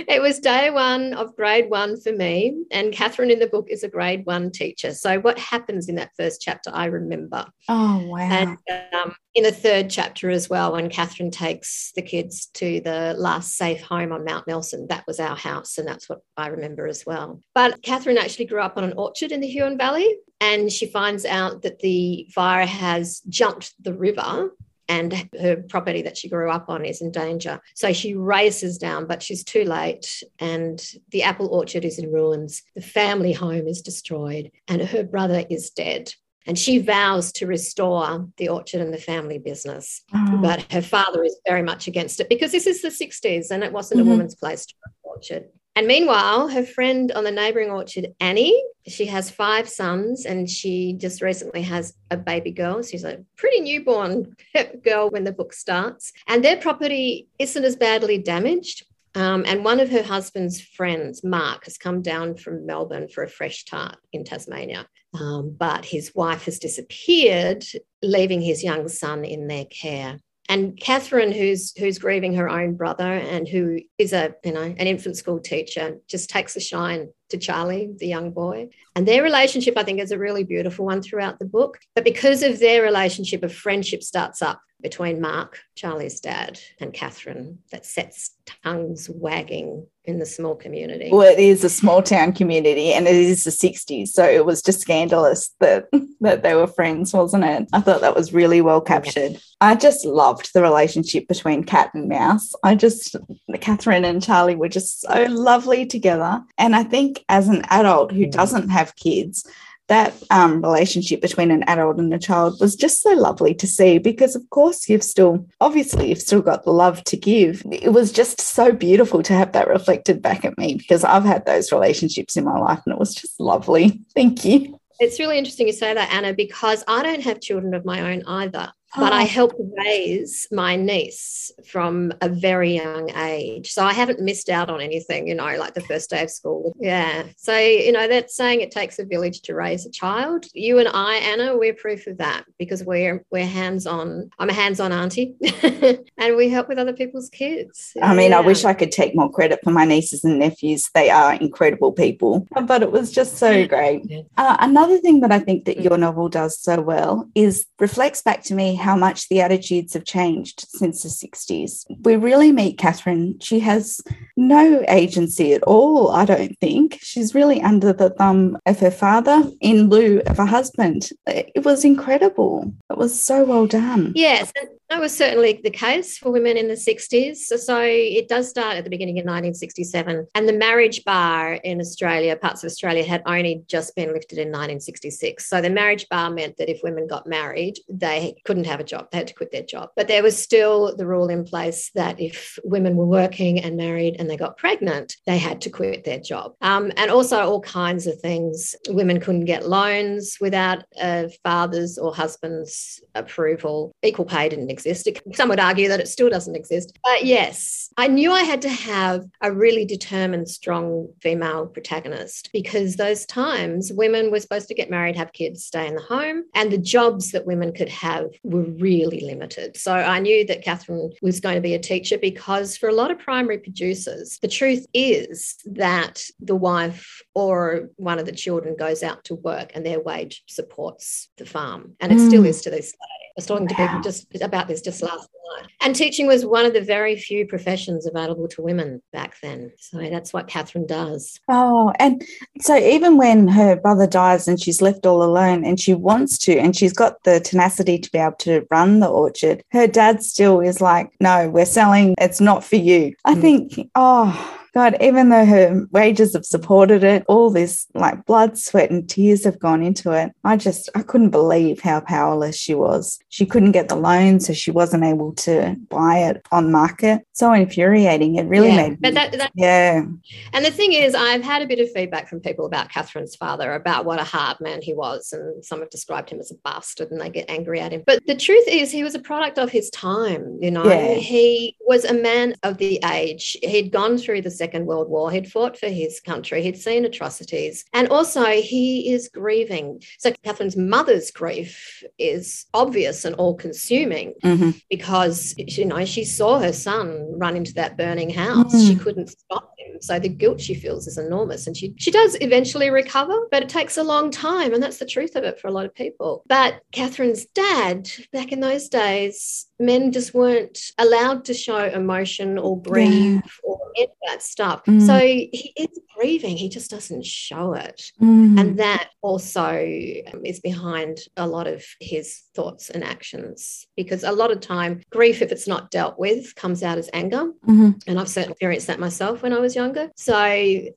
it 0.09 0.21
was 0.21 0.39
day 0.39 0.71
one 0.71 1.15
of 1.15 1.37
grade 1.37 1.71
one 1.71 2.01
for 2.01 2.13
me. 2.13 2.65
And 2.71 2.93
Catherine 2.93 3.31
in 3.31 3.39
the 3.39 3.47
book 3.47 3.69
is 3.71 3.85
a 3.85 3.89
grade 3.89 4.25
one 4.25 4.51
teacher. 4.51 4.93
So, 4.93 5.21
what 5.21 5.39
happens 5.39 5.89
in 5.89 5.97
that 5.97 6.11
first 6.17 6.41
chapter, 6.41 6.71
I 6.73 6.87
remember. 6.87 7.47
Oh, 7.69 8.07
wow. 8.07 8.21
And 8.21 8.59
um, 8.93 9.15
in 9.35 9.45
the 9.45 9.53
third 9.53 9.91
chapter 9.91 10.31
as 10.31 10.51
well, 10.51 10.73
when 10.73 10.91
Catherine 10.91 11.31
takes 11.31 11.93
the 11.95 12.03
kids 12.03 12.47
to 12.55 12.81
the 12.81 13.15
last 13.17 13.57
safe 13.57 13.83
home 13.83 14.13
on 14.13 14.25
Mount 14.25 14.47
Nelson, 14.47 14.87
that 14.89 15.07
was 15.07 15.21
our 15.21 15.37
house. 15.37 15.79
And 15.79 15.87
that's 15.87 16.09
what 16.09 16.21
I 16.37 16.49
remember 16.49 16.87
as 16.87 17.05
well. 17.07 17.41
But 17.55 17.83
Catherine 17.83 18.19
actually 18.19 18.47
grew 18.47 18.61
up 18.61 18.77
on 18.77 18.85
an 18.85 18.95
orchard 18.95 19.33
in 19.33 19.41
the 19.41 19.49
Huon 19.49 19.79
Valley. 19.79 20.17
And 20.41 20.73
she 20.73 20.87
finds 20.87 21.25
out 21.25 21.63
that 21.63 21.79
the 21.79 22.29
fire 22.35 22.67
has 22.67 23.21
jumped 23.29 23.75
the 23.81 23.95
river 23.95 24.51
and 24.93 25.29
her 25.41 25.57
property 25.57 26.03
that 26.03 26.19
she 26.19 26.29
grew 26.29 26.51
up 26.51 26.67
on 26.69 26.85
is 26.85 27.01
in 27.01 27.11
danger. 27.11 27.61
So 27.75 27.93
she 27.93 28.15
races 28.15 28.77
down, 28.77 29.07
but 29.07 29.23
she's 29.23 29.43
too 29.43 29.65
late. 29.65 30.23
And 30.39 30.85
the 31.11 31.23
apple 31.23 31.49
orchard 31.49 31.85
is 31.85 31.99
in 31.99 32.13
ruins. 32.13 32.63
The 32.75 32.83
family 32.83 33.33
home 33.33 33.67
is 33.67 33.81
destroyed, 33.81 34.51
and 34.69 34.83
her 34.83 35.03
brother 35.05 35.45
is 35.49 35.71
dead. 35.71 36.13
And 36.47 36.59
she 36.59 36.79
vows 36.79 37.33
to 37.35 37.47
restore 37.47 38.29
the 38.37 38.49
orchard 38.49 38.81
and 38.81 38.93
the 38.93 38.99
family 38.99 39.39
business. 39.39 40.03
Oh, 40.13 40.41
But 40.43 40.71
her 40.73 40.83
father 40.83 41.23
is 41.25 41.39
very 41.47 41.63
much 41.63 41.87
against 41.87 42.19
it 42.21 42.29
because 42.29 42.51
this 42.53 42.67
is 42.67 42.83
the 42.83 42.91
60s 42.91 43.51
and 43.53 43.63
it 43.63 43.73
wasn't 43.73 44.01
Mhm. 44.01 44.07
a 44.07 44.09
woman's 44.11 44.35
place 44.35 44.67
to 44.67 44.75
run 44.85 44.93
an 44.93 45.11
orchard. 45.15 45.45
And 45.75 45.87
meanwhile, 45.87 46.49
her 46.49 46.65
friend 46.65 47.11
on 47.13 47.25
the 47.25 47.31
neighboring 47.31 47.71
orchard, 47.71 48.09
Annie, 48.21 48.63
she 48.87 49.07
has 49.07 49.31
five 49.31 49.69
sons 49.69 50.27
and 50.27 50.49
she 50.49 50.93
just 50.95 51.23
recently 51.23 51.63
has 51.63 51.95
a 52.11 52.17
baby 52.17 52.51
girl. 52.51 52.83
She's 52.83 53.05
a 53.05 53.25
pretty 53.37 53.61
newborn 53.61 54.37
girl 54.85 55.09
when 55.11 55.25
the 55.25 55.33
book 55.33 55.55
starts. 55.55 56.13
And 56.27 56.45
their 56.45 56.59
property 56.59 57.29
isn't 57.39 57.65
as 57.65 57.77
badly 57.77 58.19
damaged. 58.19 58.85
Um, 59.15 59.45
and 59.47 59.65
one 59.65 59.81
of 59.81 59.91
her 59.91 60.03
husband's 60.03 60.61
friends, 60.61 61.23
Mark, 61.23 61.65
has 61.65 61.77
come 61.77 62.03
down 62.03 62.37
from 62.37 62.67
Melbourne 62.67 63.09
for 63.09 63.23
a 63.23 63.29
fresh 63.29 63.61
start 63.61 63.97
in 64.13 64.25
Tasmania. 64.25 64.87
Um, 65.19 65.55
but 65.59 65.85
his 65.85 66.15
wife 66.15 66.47
has 66.47 66.59
disappeared, 66.59 67.65
leaving 68.03 68.41
his 68.41 68.65
young 68.65 68.89
son 68.89 69.25
in 69.25 69.49
their 69.49 69.67
care. 69.67 70.19
And 70.53 70.79
Catherine, 70.79 71.33
who's 71.33 71.73
who's 71.79 71.99
grieving 71.99 72.35
her 72.35 72.47
own 72.47 72.75
brother 72.75 73.11
and 73.11 73.49
who 73.49 73.79
is 73.97 74.13
a 74.13 74.35
you 74.45 74.53
know 74.53 74.61
an 74.61 74.87
infant 74.87 75.17
school 75.17 75.41
teacher, 75.41 75.97
just 76.09 76.29
takes 76.29 76.55
a 76.57 76.61
shine 76.61 77.09
to 77.31 77.39
Charlie, 77.39 77.95
the 77.97 78.07
young 78.07 78.33
boy. 78.33 78.69
And 78.95 79.09
their 79.09 79.23
relationship, 79.23 79.79
I 79.79 79.83
think, 79.83 79.99
is 79.99 80.11
a 80.11 80.19
really 80.19 80.45
beautiful 80.45 80.85
one 80.85 81.01
throughout 81.01 81.39
the 81.39 81.47
book. 81.47 81.79
But 81.95 82.05
because 82.05 82.43
of 82.43 82.61
their 82.61 82.83
relationship, 82.83 83.43
a 83.43 83.49
friendship 83.49 84.03
starts 84.03 84.43
up 84.43 84.61
between 84.83 85.21
Mark, 85.21 85.61
Charlie's 85.75 86.21
dad, 86.21 86.61
and 86.81 86.93
Catherine 86.93 87.59
that 87.71 87.87
sets 87.87 88.33
tongues 88.65 89.09
wagging 89.09 89.87
in 90.05 90.19
the 90.19 90.27
small 90.27 90.57
community. 90.57 91.11
Well, 91.13 91.33
it 91.33 91.39
is 91.39 91.63
a 91.63 91.69
small 91.69 92.03
town 92.03 92.33
community 92.33 92.93
and 92.93 93.07
it 93.07 93.15
is 93.15 93.45
the 93.45 93.51
60s. 93.51 94.09
So 94.09 94.25
it 94.25 94.45
was 94.45 94.61
just 94.61 94.81
scandalous 94.81 95.55
that, 95.61 95.87
that 96.21 96.43
they 96.43 96.55
were 96.55 96.67
friends, 96.67 97.13
wasn't 97.13 97.45
it? 97.45 97.69
I 97.73 97.81
thought 97.81 98.01
that 98.01 98.17
was 98.17 98.33
really 98.33 98.61
well 98.61 98.81
captured. 98.81 99.41
I 99.61 99.77
just 99.77 100.05
loved 100.05 100.51
the 100.53 100.63
relationship 100.63 101.29
between 101.29 101.63
cat 101.63 101.93
and 101.95 102.09
mouse. 102.09 102.53
I 102.65 102.75
just, 102.75 103.15
Catherine 103.61 104.05
and 104.05 104.21
Charlie 104.21 104.57
were 104.57 104.69
just 104.69 105.03
so 105.03 105.27
lovely 105.31 105.87
together. 105.87 106.43
And 106.59 106.75
I 106.75 106.83
think 106.83 107.25
as 107.29 107.47
an 107.47 107.63
adult 107.71 108.11
who 108.11 108.27
mm. 108.27 108.33
doesn't 108.33 108.71
have 108.71 108.97
kids, 108.97 109.47
that 109.89 110.15
um, 110.31 110.63
relationship 110.63 111.21
between 111.21 111.51
an 111.51 111.65
adult 111.65 111.99
and 111.99 112.13
a 112.15 112.19
child 112.19 112.59
was 112.61 112.77
just 112.77 113.03
so 113.03 113.11
lovely 113.11 113.55
to 113.55 113.67
see 113.67 113.99
because, 113.99 114.35
of 114.35 114.49
course, 114.51 114.89
you've 114.89 115.03
still, 115.03 115.47
obviously, 115.61 116.09
you've 116.09 116.21
still 116.21 116.41
got 116.41 116.65
the 116.65 116.73
love 116.73 117.03
to 117.05 117.17
give. 117.17 117.63
It 117.71 117.93
was 117.93 118.13
just 118.13 118.41
so 118.41 118.73
beautiful 118.73 119.23
to 119.25 119.35
have 119.35 119.53
that 119.53 119.69
reflected 119.69 120.23
back 120.23 120.45
at 120.45 120.57
me 120.57 120.75
because 120.75 121.05
I've 121.05 121.25
had 121.25 121.47
those 121.47 121.73
relationships 121.73 122.37
in 122.37 122.45
my 122.45 122.59
life 122.59 122.81
and 122.87 122.95
it 122.95 122.99
was 122.99 123.15
just 123.15 123.39
lovely. 123.41 124.01
Thank 124.15 124.45
you. 124.45 124.79
It's 125.01 125.19
really 125.19 125.39
interesting 125.39 125.67
you 125.67 125.73
say 125.73 125.95
that, 125.95 126.13
Anna, 126.13 126.33
because 126.33 126.85
I 126.87 127.03
don't 127.03 127.23
have 127.23 127.41
children 127.41 127.75
of 127.75 127.85
my 127.85 128.13
own 128.13 128.23
either. 128.27 128.73
But 128.97 129.13
I 129.13 129.23
Oh. 129.23 129.27
helped 129.27 129.61
raise 129.79 130.47
my 130.51 130.77
niece 130.77 131.51
from 131.65 132.13
a 132.21 132.29
very 132.29 132.75
young 132.77 133.11
age. 133.17 133.73
So 133.73 133.85
I 133.85 133.93
haven't 133.93 134.21
missed 134.21 134.51
out 134.51 134.69
on 134.69 134.81
anything, 134.81 135.27
you 135.27 135.35
know, 135.35 135.57
like 135.59 135.75
the 135.75 135.81
first 135.83 136.11
day 136.11 136.23
of 136.23 136.31
school. 136.31 136.75
Yeah. 136.79 137.25
So, 137.37 137.57
you 137.57 137.93
know, 137.93 138.07
that's 138.07 138.37
saying 138.37 138.61
it 138.61 138.71
takes 138.71 138.99
a 138.99 139.05
village 139.05 139.41
to 139.43 139.55
raise 139.55 139.87
a 139.87 139.91
child. 139.91 140.47
You 140.53 140.79
and 140.79 140.89
I, 140.93 141.17
Anna, 141.17 141.57
we're 141.57 141.75
proof 141.75 142.07
of 142.07 142.19
that 142.19 142.45
because 142.59 142.85
we're 142.85 143.25
we're 143.31 143.47
hands-on. 143.47 144.31
I'm 144.39 144.51
a 144.51 144.53
hands-on 144.53 144.93
auntie 144.93 145.35
and 146.19 146.37
we 146.37 146.49
help 146.51 146.69
with 146.69 146.79
other 146.79 146.93
people's 146.93 147.29
kids. 147.31 147.93
I 148.03 148.15
mean, 148.15 148.33
I 148.33 148.41
wish 148.41 148.65
I 148.65 148.75
could 148.75 148.93
take 148.93 149.15
more 149.15 149.31
credit 149.31 149.61
for 149.65 149.71
my 149.71 149.85
nieces 149.85 150.25
and 150.25 150.39
nephews. 150.39 150.91
They 150.95 151.09
are 151.11 151.35
incredible 151.35 151.93
people, 151.93 152.47
but 152.67 152.83
it 152.83 152.93
was 152.93 153.11
just 153.11 153.39
so 153.39 153.67
great. 153.67 154.03
Uh, 154.37 154.57
another 154.61 154.99
thing 154.99 155.21
that 155.21 155.33
I 155.33 155.39
think 155.39 155.65
that 155.65 155.81
your 155.81 155.97
novel 155.97 156.29
does 156.29 156.59
so 156.59 156.81
well 156.81 157.29
is 157.35 157.67
reflects 157.79 158.23
back 158.23 158.43
to 158.45 158.55
me 158.55 158.75
how 158.83 158.97
much 158.97 159.29
the 159.29 159.41
attitudes 159.41 159.95
have 159.95 160.05
changed 160.05 160.67
since 160.69 161.03
the 161.03 161.09
60s. 161.09 161.85
We 162.05 162.17
really 162.17 162.53
meet 162.53 162.79
Catherine. 162.79 163.39
She 163.41 163.61
has 163.61 164.01
no 164.37 164.85
agency 164.89 165.55
at 165.55 165.63
all, 165.63 166.11
I 166.11 166.25
don't 166.25 166.59
think. 166.61 166.99
She's 167.01 167.35
really 167.35 167.63
under 167.63 167.93
the 167.93 168.11
thumb 168.11 168.59
of 168.67 168.81
her 168.81 168.91
father 168.91 169.45
in 169.61 169.89
lieu 169.89 170.21
of 170.27 170.39
a 170.39 170.47
husband. 170.47 171.11
It 171.27 171.65
was 171.65 171.85
incredible. 171.85 172.75
It 172.91 172.99
was 172.99 173.19
so 173.19 173.45
well 173.45 173.67
done. 173.67 174.13
Yes. 174.15 174.53
That 174.93 175.01
was 175.01 175.17
certainly 175.17 175.59
the 175.65 175.71
case 175.71 176.19
for 176.19 176.31
women 176.31 176.59
in 176.59 176.69
the 176.69 176.75
60s. 176.75 177.37
So, 177.37 177.57
so, 177.57 177.81
it 177.81 178.29
does 178.29 178.51
start 178.51 178.77
at 178.77 178.85
the 178.85 178.91
beginning 178.91 179.19
of 179.19 179.25
1967. 179.25 180.27
And 180.35 180.47
the 180.47 180.53
marriage 180.53 181.03
bar 181.07 181.55
in 181.55 181.81
Australia, 181.81 182.37
parts 182.37 182.63
of 182.63 182.67
Australia, 182.67 183.03
had 183.03 183.23
only 183.25 183.63
just 183.69 183.97
been 183.97 184.13
lifted 184.13 184.37
in 184.37 184.49
1966. 184.49 185.47
So 185.47 185.63
the 185.63 185.71
marriage 185.71 186.07
bar 186.11 186.29
meant 186.29 186.59
that 186.59 186.69
if 186.69 186.83
women 186.83 187.07
got 187.07 187.27
married, 187.27 187.79
they 187.89 188.35
couldn't 188.45 188.67
have 188.67 188.81
a 188.81 188.85
job. 188.85 189.11
They 189.11 189.17
had 189.17 189.29
to 189.29 189.35
quit 189.35 189.51
their 189.51 189.63
job. 189.63 189.89
But 189.97 190.09
there 190.09 190.23
was 190.23 190.37
still 190.37 190.95
the 190.95 191.07
rule 191.07 191.31
in 191.31 191.45
place 191.45 191.91
that 191.95 192.21
if 192.21 192.59
women 192.63 192.95
were 192.97 193.07
working 193.07 193.61
and 193.61 193.79
married 193.79 194.17
and 194.19 194.29
they 194.29 194.37
got 194.37 194.59
pregnant, 194.59 195.17
they 195.25 195.39
had 195.39 195.63
to 195.63 195.71
quit 195.71 196.05
their 196.05 196.21
job. 196.21 196.53
Um, 196.61 196.93
and 196.99 197.11
also 197.11 197.39
all 197.39 197.63
kinds 197.63 198.07
of 198.07 198.21
things. 198.21 198.75
Women 198.91 199.21
couldn't 199.21 199.47
get 199.47 199.67
loans 199.67 200.37
without 200.39 200.85
a 201.01 201.31
father's 201.43 201.97
or 201.97 202.15
husband's 202.15 203.03
approval. 203.15 203.95
Equal 204.03 204.27
pay 204.27 204.51
didn't 204.51 204.69
exist. 204.85 205.09
Some 205.35 205.49
would 205.49 205.61
argue 205.61 205.89
that 205.89 206.01
it 206.01 206.09
still 206.09 206.31
doesn't 206.31 206.57
exist. 206.57 206.99
But 207.05 207.25
yes, 207.25 207.91
I 207.97 208.09
knew 208.09 208.33
I 208.33 208.43
had 208.43 208.63
to 208.63 208.69
have 208.69 209.25
a 209.41 209.53
really 209.53 209.85
determined, 209.85 210.49
strong 210.49 211.09
female 211.21 211.67
protagonist 211.67 212.51
because 212.53 212.97
those 212.97 213.27
times 213.27 213.93
women 213.93 214.31
were 214.31 214.41
supposed 214.41 214.69
to 214.69 214.75
get 214.75 214.91
married, 214.91 215.17
have 215.17 215.33
kids, 215.33 215.65
stay 215.65 215.87
in 215.87 215.95
the 215.95 216.03
home, 216.03 216.45
and 216.55 216.71
the 216.71 216.79
jobs 216.79 217.33
that 217.33 217.47
women 217.47 217.73
could 217.73 217.89
have 217.89 218.31
were 218.43 218.63
really 218.63 219.21
limited. 219.21 219.77
So 219.77 219.93
I 219.93 220.19
knew 220.19 220.47
that 220.47 220.63
Catherine 220.63 221.11
was 221.21 221.41
going 221.41 221.57
to 221.57 221.61
be 221.61 221.75
a 221.75 221.79
teacher 221.79 222.19
because 222.19 222.77
for 222.77 222.89
a 222.89 222.95
lot 222.95 223.11
of 223.11 223.19
primary 223.19 223.59
producers, 223.59 224.39
the 224.41 224.49
truth 224.49 224.87
is 224.95 225.57
that 225.67 226.25
the 226.41 226.57
wife 226.57 227.23
or 227.35 227.91
one 227.97 228.19
of 228.19 228.27
the 228.27 228.33
children 228.33 228.77
goes 228.77 229.03
out 229.03 229.25
to 229.25 229.35
work 229.35 229.73
and 229.75 229.85
their 229.85 230.01
wage 230.01 230.43
supports 230.47 231.29
the 231.37 231.47
farm. 231.47 231.97
And 232.01 232.13
it 232.13 232.19
mm. 232.19 232.29
still 232.29 232.45
is 232.47 232.63
to 232.63 232.71
this 232.71 232.93
day. 232.93 233.22
I 233.33 233.37
was 233.37 233.47
talking 233.47 233.67
wow. 233.67 233.69
to 233.69 233.75
people 233.75 234.01
just 234.03 234.43
about 234.43 234.69
this 234.69 234.83
just 234.83 235.03
last 235.03 235.27
night. 235.57 235.71
And 235.81 235.97
teaching 235.97 236.27
was 236.27 236.45
one 236.45 236.67
of 236.67 236.75
the 236.75 236.83
very 236.83 237.17
few 237.17 237.47
professions 237.47 238.07
available 238.07 238.47
to 238.49 238.61
women 238.61 239.01
back 239.11 239.37
then. 239.43 239.73
So 239.79 239.99
that's 239.99 240.35
what 240.35 240.49
Catherine 240.49 240.87
does. 240.87 241.41
Oh, 241.49 241.95
and 241.99 242.23
so 242.61 242.77
even 242.77 243.17
when 243.17 243.49
her 243.49 243.77
brother 243.77 244.07
dies 244.07 244.49
and 244.49 244.61
she's 244.61 244.83
left 244.83 245.07
all 245.07 245.23
alone 245.23 245.65
and 245.65 245.81
she 245.81 245.95
wants 245.95 246.37
to, 246.41 246.59
and 246.59 246.77
she's 246.77 246.93
got 246.93 247.23
the 247.25 247.41
tenacity 247.41 247.99
to 247.99 248.11
be 248.11 248.19
able 248.19 248.37
to 248.41 248.67
run 248.71 249.01
the 249.01 249.09
orchard, 249.09 249.63
her 249.73 249.87
dad 249.87 250.23
still 250.23 250.61
is 250.61 250.83
like, 250.83 251.11
no, 251.19 251.49
we're 251.49 251.65
selling, 251.65 252.15
it's 252.19 252.41
not 252.41 252.63
for 252.63 252.77
you. 252.77 253.15
I 253.25 253.35
mm. 253.35 253.41
think, 253.41 253.91
oh, 253.95 254.59
God, 254.75 254.97
even 255.01 255.29
though 255.29 255.45
her 255.45 255.87
wages 255.91 256.33
have 256.33 256.47
supported 256.47 257.05
it, 257.05 257.25
all 257.29 257.51
this 257.51 257.87
like 257.95 258.25
blood, 258.25 258.59
sweat, 258.59 258.91
and 258.91 259.09
tears 259.09 259.45
have 259.45 259.59
gone 259.59 259.83
into 259.83 260.13
it. 260.13 260.33
I 260.45 260.57
just, 260.57 260.89
I 260.95 261.03
couldn't 261.03 261.31
believe 261.31 261.81
how 261.81 262.01
powerless 262.01 262.57
she 262.57 262.75
was. 262.75 263.19
She 263.29 263.45
couldn't 263.45 263.73
get 263.73 263.89
the 263.89 263.97
loan, 263.97 264.41
so 264.41 264.53
she 264.53 264.71
wasn't 264.71 265.05
able 265.05 265.35
to 265.35 265.77
buy 265.89 266.19
it 266.19 266.47
on 266.51 266.73
market. 266.73 267.27
So 267.33 267.53
infuriating. 267.53 268.37
It 268.37 268.47
really 268.47 268.69
yeah, 268.69 268.89
made 268.89 269.01
but 269.01 269.15
that, 269.15 269.33
that, 269.33 269.53
yeah. 269.55 270.05
And 270.53 270.65
the 270.65 270.71
thing 270.71 270.93
is, 270.93 271.15
I've 271.15 271.43
had 271.43 271.63
a 271.63 271.67
bit 271.67 271.79
of 271.79 271.91
feedback 271.93 272.29
from 272.29 272.41
people 272.41 272.65
about 272.67 272.91
Catherine's 272.91 273.37
father 273.37 273.75
about 273.75 274.05
what 274.05 274.21
a 274.21 274.25
hard 274.25 274.61
man 274.61 274.81
he 274.81 274.95
was. 274.95 275.33
And 275.33 275.65
some 275.65 275.81
have 275.81 275.91
described 275.91 276.31
him 276.31 276.41
as 276.41 276.51
a 276.51 276.55
bastard 276.65 277.11
and 277.11 277.21
they 277.21 277.31
get 277.31 277.51
angry 277.51 277.81
at 277.81 277.93
him. 277.93 278.03
But 278.07 278.25
the 278.27 278.37
truth 278.37 278.67
is, 278.69 278.91
he 278.91 279.03
was 279.03 279.15
a 279.15 279.21
product 279.21 279.59
of 279.59 279.71
his 279.71 279.91
time. 279.91 280.59
You 280.61 280.71
know, 280.71 280.85
yeah. 280.85 281.15
he 281.15 281.77
was 281.87 282.05
a 282.05 282.15
man 282.15 282.55
of 282.63 282.79
the 282.79 283.01
age. 283.05 283.57
He'd 283.63 283.93
gone 283.93 284.19
through 284.19 284.43
the 284.43 284.51
Second 284.51 284.87
World 284.87 285.09
War. 285.09 285.31
He'd 285.31 285.51
fought 285.51 285.79
for 285.79 285.89
his 285.89 286.21
country. 286.21 286.63
He'd 286.63 286.79
seen 286.79 287.05
atrocities. 287.05 287.85
And 287.93 288.09
also, 288.09 288.45
he 288.45 289.13
is 289.13 289.29
grieving. 289.29 290.03
So, 290.19 290.33
Catherine's 290.45 290.77
mother's 290.77 291.31
grief 291.31 292.03
is 292.19 292.67
obvious 292.75 293.25
and 293.25 293.35
all 293.37 293.55
consuming 293.55 294.35
mm-hmm. 294.45 294.71
because, 294.91 295.55
you 295.59 295.85
know, 295.85 296.05
she 296.05 296.25
saw 296.25 296.59
her 296.59 296.73
son 296.73 297.39
run 297.39 297.57
into 297.57 297.75
that 297.75 297.97
burning 297.97 298.31
house. 298.31 298.75
Mm. 298.75 298.87
She 298.87 298.97
couldn't 298.97 299.31
stop 299.31 299.72
him. 299.87 300.01
So, 300.01 300.19
the 300.19 300.29
guilt 300.29 300.61
she 300.61 300.75
feels 300.75 301.07
is 301.07 301.19
enormous. 301.19 301.67
And 301.67 301.77
she, 301.77 301.95
she 301.99 302.11
does 302.11 302.37
eventually 302.41 302.91
recover, 302.91 303.37
but 303.51 303.63
it 303.63 303.69
takes 303.69 303.97
a 303.97 304.03
long 304.03 304.31
time. 304.31 304.73
And 304.73 304.83
that's 304.83 304.99
the 304.99 305.07
truth 305.07 305.37
of 305.37 305.45
it 305.45 305.61
for 305.61 305.69
a 305.69 305.73
lot 305.73 305.85
of 305.85 305.95
people. 305.95 306.43
But 306.47 306.83
Catherine's 306.93 307.47
dad, 307.47 308.11
back 308.33 308.53
in 308.53 308.61
those 308.61 308.89
days, 308.89 309.67
men 309.79 310.13
just 310.13 310.35
weren't 310.35 310.79
allowed 310.99 311.45
to 311.47 311.55
show 311.55 311.85
emotion 311.85 312.59
or 312.59 312.81
grieve 312.81 313.35
yeah. 313.35 313.41
or 313.65 313.79
any 313.97 314.05
of 314.05 314.11
that 314.29 314.43
stuff. 314.43 314.85
Mm. 314.87 315.07
So 315.07 315.19
he 315.19 315.73
is 315.77 315.99
grieving, 316.17 316.57
he 316.57 316.69
just 316.69 316.91
doesn't 316.91 317.27
show 317.27 317.75
it. 317.75 318.13
Mm. 318.21 318.61
And 318.61 318.79
that 318.79 319.11
also 319.23 319.79
is 319.83 320.61
behind 320.61 321.19
a 321.37 321.47
lot 321.47 321.67
of 321.67 321.85
his 322.01 322.43
thoughts 322.55 322.91
and 322.91 323.03
actions 323.03 323.87
because 323.97 324.25
a 324.25 324.33
lot 324.33 324.51
of 324.51 324.61
time 324.61 325.01
grief 325.11 325.43
if 325.43 325.53
it's 325.53 325.69
not 325.69 325.91
dealt 325.91 326.19
with 326.19 326.55
comes 326.55 326.83
out 326.83 326.99
as 326.99 327.09
anger 327.13 327.45
mm-hmm. 327.67 327.91
and 328.07 328.21
i've 328.21 328.29
certainly 328.29 328.53
experienced 328.53 328.87
that 328.87 329.01
myself 329.01 329.43
when 329.43 329.53
i 329.53 329.59
was 329.59 329.72
younger. 329.75 330.11
So 330.17 330.35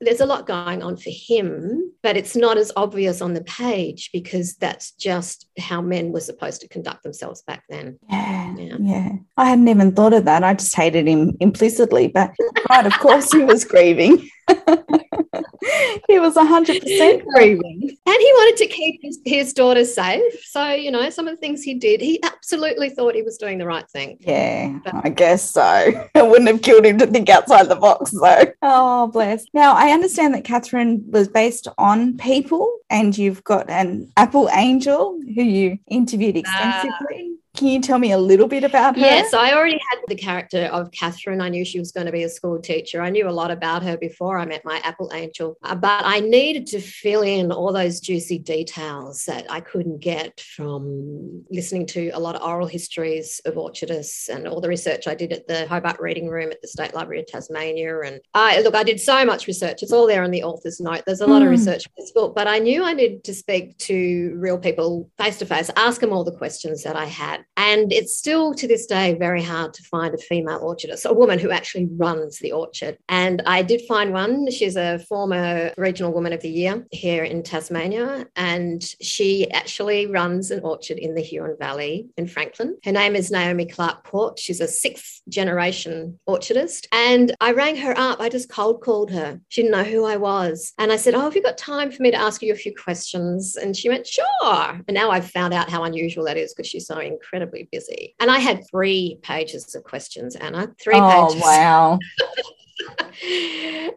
there's 0.00 0.20
a 0.20 0.26
lot 0.26 0.46
going 0.46 0.82
on 0.82 0.96
for 0.96 1.10
him 1.10 1.92
but 2.06 2.16
it's 2.16 2.36
not 2.36 2.56
as 2.56 2.70
obvious 2.76 3.20
on 3.20 3.34
the 3.34 3.42
page 3.42 4.10
because 4.12 4.54
that's 4.54 4.92
just 4.92 5.48
how 5.58 5.80
men 5.80 6.12
were 6.12 6.20
supposed 6.20 6.60
to 6.60 6.68
conduct 6.68 7.02
themselves 7.02 7.42
back 7.42 7.64
then. 7.68 7.98
Yeah 8.08 8.54
yeah, 8.56 8.76
yeah. 8.80 9.08
i 9.36 9.44
hadn't 9.46 9.68
even 9.68 9.92
thought 9.92 10.12
of 10.12 10.24
that. 10.24 10.44
I 10.44 10.54
just 10.54 10.76
hated 10.76 11.08
him 11.08 11.36
implicitly 11.40 12.08
but 12.08 12.32
right 12.70 12.86
of 12.86 12.96
course 12.98 13.32
he 13.32 13.42
was 13.42 13.64
grieving 13.64 14.28
he 16.08 16.18
was 16.18 16.34
100% 16.34 17.24
grieving. 17.24 17.80
And 17.82 18.16
he 18.16 18.32
wanted 18.34 18.56
to 18.58 18.66
keep 18.66 19.00
his, 19.02 19.18
his 19.24 19.52
daughter 19.52 19.84
safe. 19.84 20.44
So, 20.44 20.68
you 20.70 20.90
know, 20.90 21.10
some 21.10 21.28
of 21.28 21.34
the 21.34 21.40
things 21.40 21.62
he 21.62 21.74
did, 21.74 22.00
he 22.00 22.22
absolutely 22.22 22.90
thought 22.90 23.14
he 23.14 23.22
was 23.22 23.38
doing 23.38 23.58
the 23.58 23.66
right 23.66 23.88
thing. 23.90 24.18
Yeah, 24.20 24.78
but- 24.84 24.94
I 25.04 25.08
guess 25.10 25.50
so. 25.50 26.08
It 26.14 26.26
wouldn't 26.26 26.48
have 26.48 26.62
killed 26.62 26.84
him 26.86 26.98
to 26.98 27.06
think 27.06 27.28
outside 27.28 27.68
the 27.68 27.76
box, 27.76 28.10
though. 28.10 28.44
Oh, 28.62 29.08
bless. 29.08 29.44
Now, 29.52 29.74
I 29.74 29.90
understand 29.90 30.34
that 30.34 30.44
Catherine 30.44 31.04
was 31.08 31.28
based 31.28 31.68
on 31.78 32.16
people, 32.16 32.78
and 32.88 33.16
you've 33.16 33.44
got 33.44 33.68
an 33.68 34.10
Apple 34.16 34.48
Angel 34.50 35.20
who 35.34 35.42
you 35.42 35.78
interviewed 35.88 36.36
extensively. 36.36 37.30
Uh, 37.30 37.36
can 37.56 37.68
you 37.68 37.80
tell 37.80 37.98
me 37.98 38.12
a 38.12 38.18
little 38.18 38.48
bit 38.48 38.64
about 38.64 38.96
her? 38.96 39.00
Yes, 39.00 39.32
I 39.32 39.54
already 39.54 39.80
had 39.90 40.00
the 40.08 40.14
character 40.14 40.64
of 40.66 40.90
Catherine. 40.92 41.40
I 41.40 41.48
knew 41.48 41.64
she 41.64 41.78
was 41.78 41.90
going 41.90 42.06
to 42.06 42.12
be 42.12 42.24
a 42.24 42.28
school 42.28 42.60
teacher. 42.60 43.02
I 43.02 43.10
knew 43.10 43.28
a 43.28 43.30
lot 43.30 43.50
about 43.50 43.82
her 43.82 43.96
before 43.96 44.38
I 44.38 44.44
met 44.44 44.64
my 44.64 44.80
Apple 44.84 45.10
Angel, 45.14 45.56
uh, 45.62 45.74
but 45.74 46.02
I 46.04 46.20
needed 46.20 46.66
to 46.68 46.80
fill 46.80 47.22
in 47.22 47.50
all 47.50 47.72
those 47.72 48.00
juicy 48.00 48.38
details 48.38 49.24
that 49.24 49.50
I 49.50 49.60
couldn't 49.60 50.00
get 50.00 50.40
from 50.40 51.44
listening 51.50 51.86
to 51.86 52.10
a 52.10 52.20
lot 52.20 52.36
of 52.36 52.42
oral 52.42 52.66
histories 52.66 53.40
of 53.46 53.56
orchardists 53.56 54.28
and 54.28 54.46
all 54.46 54.60
the 54.60 54.68
research 54.68 55.08
I 55.08 55.14
did 55.14 55.32
at 55.32 55.48
the 55.48 55.66
Hobart 55.66 55.98
Reading 55.98 56.28
Room 56.28 56.52
at 56.52 56.60
the 56.60 56.68
State 56.68 56.94
Library 56.94 57.20
of 57.20 57.26
Tasmania. 57.26 58.00
And 58.00 58.20
I 58.34 58.60
look, 58.60 58.74
I 58.74 58.82
did 58.82 59.00
so 59.00 59.24
much 59.24 59.46
research. 59.46 59.82
It's 59.82 59.92
all 59.92 60.06
there 60.06 60.24
in 60.24 60.30
the 60.30 60.42
author's 60.42 60.80
note. 60.80 61.02
There's 61.06 61.22
a 61.22 61.26
lot 61.26 61.42
mm. 61.42 61.46
of 61.46 61.50
research 61.50 61.86
in 61.86 61.92
this 61.96 62.12
book, 62.12 62.34
but 62.34 62.46
I 62.46 62.58
knew 62.58 62.84
I 62.84 62.92
needed 62.92 63.24
to 63.24 63.34
speak 63.34 63.78
to 63.78 64.34
real 64.36 64.58
people 64.58 65.10
face 65.18 65.38
to 65.38 65.46
face, 65.46 65.70
ask 65.76 66.00
them 66.00 66.12
all 66.12 66.24
the 66.24 66.36
questions 66.36 66.82
that 66.82 66.96
I 66.96 67.06
had. 67.06 67.45
And 67.56 67.92
it's 67.92 68.16
still 68.16 68.54
to 68.54 68.68
this 68.68 68.86
day 68.86 69.14
very 69.14 69.42
hard 69.42 69.74
to 69.74 69.82
find 69.84 70.14
a 70.14 70.18
female 70.18 70.60
orchardist, 70.60 71.06
a 71.06 71.14
woman 71.14 71.38
who 71.38 71.50
actually 71.50 71.88
runs 71.96 72.38
the 72.38 72.52
orchard. 72.52 72.98
And 73.08 73.42
I 73.46 73.62
did 73.62 73.82
find 73.88 74.12
one. 74.12 74.50
She's 74.50 74.76
a 74.76 74.98
former 74.98 75.72
Regional 75.76 76.12
Woman 76.12 76.32
of 76.32 76.40
the 76.40 76.50
Year 76.50 76.86
here 76.90 77.24
in 77.24 77.42
Tasmania. 77.42 78.26
And 78.36 78.82
she 79.00 79.50
actually 79.50 80.06
runs 80.06 80.50
an 80.50 80.60
orchard 80.60 80.98
in 80.98 81.14
the 81.14 81.22
Huon 81.22 81.56
Valley 81.58 82.08
in 82.16 82.26
Franklin. 82.26 82.76
Her 82.84 82.92
name 82.92 83.16
is 83.16 83.30
Naomi 83.30 83.66
Clark 83.66 84.04
Port. 84.04 84.38
She's 84.38 84.60
a 84.60 84.68
sixth 84.68 85.22
generation 85.28 86.18
orchardist. 86.28 86.86
And 86.92 87.34
I 87.40 87.52
rang 87.52 87.76
her 87.76 87.94
up. 87.96 88.20
I 88.20 88.28
just 88.28 88.50
cold 88.50 88.82
called 88.82 89.10
her. 89.10 89.40
She 89.48 89.62
didn't 89.62 89.76
know 89.76 89.84
who 89.84 90.04
I 90.04 90.16
was. 90.16 90.74
And 90.78 90.92
I 90.92 90.96
said, 90.96 91.14
Oh, 91.14 91.20
have 91.20 91.34
you 91.34 91.42
got 91.42 91.58
time 91.58 91.90
for 91.90 92.02
me 92.02 92.10
to 92.10 92.20
ask 92.20 92.42
you 92.42 92.52
a 92.52 92.56
few 92.56 92.74
questions? 92.74 93.56
And 93.56 93.74
she 93.74 93.88
went, 93.88 94.06
Sure. 94.06 94.80
And 94.86 94.94
now 94.94 95.10
I've 95.10 95.30
found 95.30 95.54
out 95.54 95.70
how 95.70 95.84
unusual 95.84 96.24
that 96.24 96.36
is 96.36 96.52
because 96.52 96.68
she's 96.68 96.86
so 96.86 96.98
incredible 96.98 97.35
incredibly 97.36 97.68
busy. 97.70 98.14
And 98.18 98.30
I 98.30 98.38
had 98.38 98.68
three 98.70 99.18
pages 99.22 99.74
of 99.74 99.84
questions, 99.84 100.36
Anna. 100.36 100.74
Three 100.80 100.94
oh, 100.96 101.28
pages. 101.28 101.42
Wow. 101.42 101.98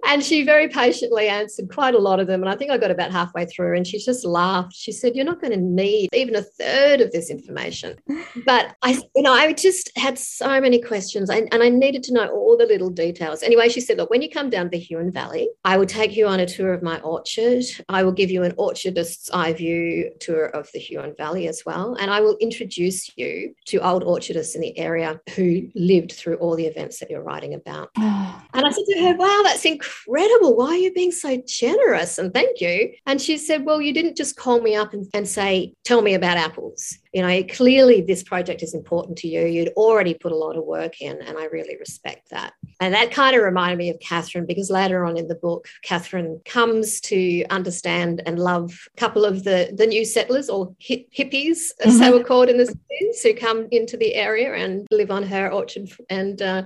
and 0.05 0.23
she 0.23 0.43
very 0.43 0.67
patiently 0.67 1.27
answered 1.27 1.69
quite 1.69 1.93
a 1.93 1.99
lot 1.99 2.19
of 2.19 2.27
them. 2.27 2.41
And 2.41 2.49
I 2.49 2.55
think 2.55 2.71
I 2.71 2.77
got 2.77 2.91
about 2.91 3.11
halfway 3.11 3.45
through 3.45 3.75
and 3.75 3.85
she 3.85 3.99
just 3.99 4.25
laughed. 4.25 4.73
She 4.73 4.91
said, 4.91 5.15
You're 5.15 5.25
not 5.25 5.41
going 5.41 5.53
to 5.53 5.59
need 5.59 6.09
even 6.13 6.35
a 6.35 6.41
third 6.41 7.01
of 7.01 7.11
this 7.11 7.29
information. 7.29 7.97
But 8.45 8.75
I, 8.81 9.01
you 9.15 9.21
know, 9.21 9.33
I 9.33 9.53
just 9.53 9.91
had 9.97 10.17
so 10.17 10.59
many 10.61 10.81
questions 10.81 11.29
and, 11.29 11.51
and 11.53 11.63
I 11.63 11.69
needed 11.69 12.03
to 12.03 12.13
know 12.13 12.27
all 12.29 12.57
the 12.57 12.65
little 12.65 12.89
details. 12.89 13.43
Anyway, 13.43 13.69
she 13.69 13.81
said, 13.81 13.97
Look, 13.97 14.09
when 14.09 14.21
you 14.21 14.29
come 14.29 14.49
down 14.49 14.65
to 14.65 14.69
the 14.69 14.79
Huon 14.79 15.11
Valley, 15.11 15.49
I 15.63 15.77
will 15.77 15.85
take 15.85 16.15
you 16.15 16.27
on 16.27 16.39
a 16.39 16.45
tour 16.45 16.73
of 16.73 16.83
my 16.83 16.99
orchard. 17.01 17.63
I 17.87 18.03
will 18.03 18.11
give 18.11 18.31
you 18.31 18.43
an 18.43 18.53
orchardist's 18.53 19.29
eye 19.31 19.53
view 19.53 20.11
tour 20.19 20.45
of 20.45 20.69
the 20.73 20.79
Huon 20.79 21.13
Valley 21.17 21.47
as 21.47 21.63
well. 21.65 21.95
And 21.95 22.11
I 22.11 22.21
will 22.21 22.37
introduce 22.37 23.11
you 23.17 23.53
to 23.65 23.77
old 23.77 24.03
orchardists 24.03 24.55
in 24.55 24.61
the 24.61 24.77
area 24.77 25.19
who 25.35 25.69
lived 25.75 26.13
through 26.13 26.35
all 26.35 26.55
the 26.55 26.65
events 26.65 26.99
that 26.99 27.09
you're 27.09 27.23
writing 27.23 27.53
about. 27.53 27.89
and 27.95 28.65
I 28.65 28.71
said 28.85 28.93
to 28.93 29.07
her, 29.07 29.15
Wow, 29.15 29.41
that's 29.43 29.65
incredible. 29.65 30.55
Why 30.55 30.67
are 30.67 30.77
you 30.77 30.93
being 30.93 31.11
so 31.11 31.41
generous? 31.45 32.17
And 32.17 32.33
thank 32.33 32.61
you. 32.61 32.93
And 33.05 33.21
she 33.21 33.37
said, 33.37 33.65
Well, 33.65 33.81
you 33.81 33.93
didn't 33.93 34.17
just 34.17 34.35
call 34.35 34.61
me 34.61 34.75
up 34.75 34.93
and, 34.93 35.07
and 35.13 35.27
say, 35.27 35.73
Tell 35.83 36.01
me 36.01 36.13
about 36.13 36.37
apples 36.37 36.97
you 37.13 37.23
know, 37.23 37.43
clearly 37.43 38.01
this 38.01 38.23
project 38.23 38.61
is 38.61 38.75
important 38.75 39.17
to 39.19 39.27
you. 39.27 39.45
You'd 39.45 39.69
already 39.69 40.13
put 40.13 40.31
a 40.31 40.37
lot 40.37 40.55
of 40.55 40.65
work 40.65 41.01
in, 41.01 41.19
and 41.21 41.37
I 41.37 41.45
really 41.45 41.75
respect 41.77 42.29
that. 42.29 42.53
And 42.79 42.93
that 42.93 43.11
kind 43.11 43.35
of 43.35 43.41
reminded 43.41 43.79
me 43.79 43.89
of 43.89 43.99
Catherine 43.99 44.45
because 44.45 44.69
later 44.69 45.03
on 45.05 45.17
in 45.17 45.27
the 45.27 45.35
book, 45.35 45.67
Catherine 45.83 46.39
comes 46.45 47.01
to 47.01 47.45
understand 47.49 48.21
and 48.25 48.37
love 48.37 48.77
a 48.93 48.99
couple 48.99 49.25
of 49.25 49.43
the, 49.43 49.73
the 49.75 49.87
new 49.87 50.05
settlers 50.05 50.49
or 50.49 50.75
hippies, 50.79 51.71
as 51.83 51.93
mm-hmm. 51.93 51.99
they 51.99 52.11
were 52.11 52.23
called 52.23 52.49
in 52.49 52.57
the 52.57 52.67
cities, 52.67 53.23
who 53.23 53.33
come 53.33 53.67
into 53.71 53.97
the 53.97 54.13
area 54.13 54.53
and 54.53 54.85
live 54.91 55.09
on 55.09 55.23
her 55.23 55.51
orchard. 55.51 55.91
And 56.09 56.39
uh, 56.41 56.63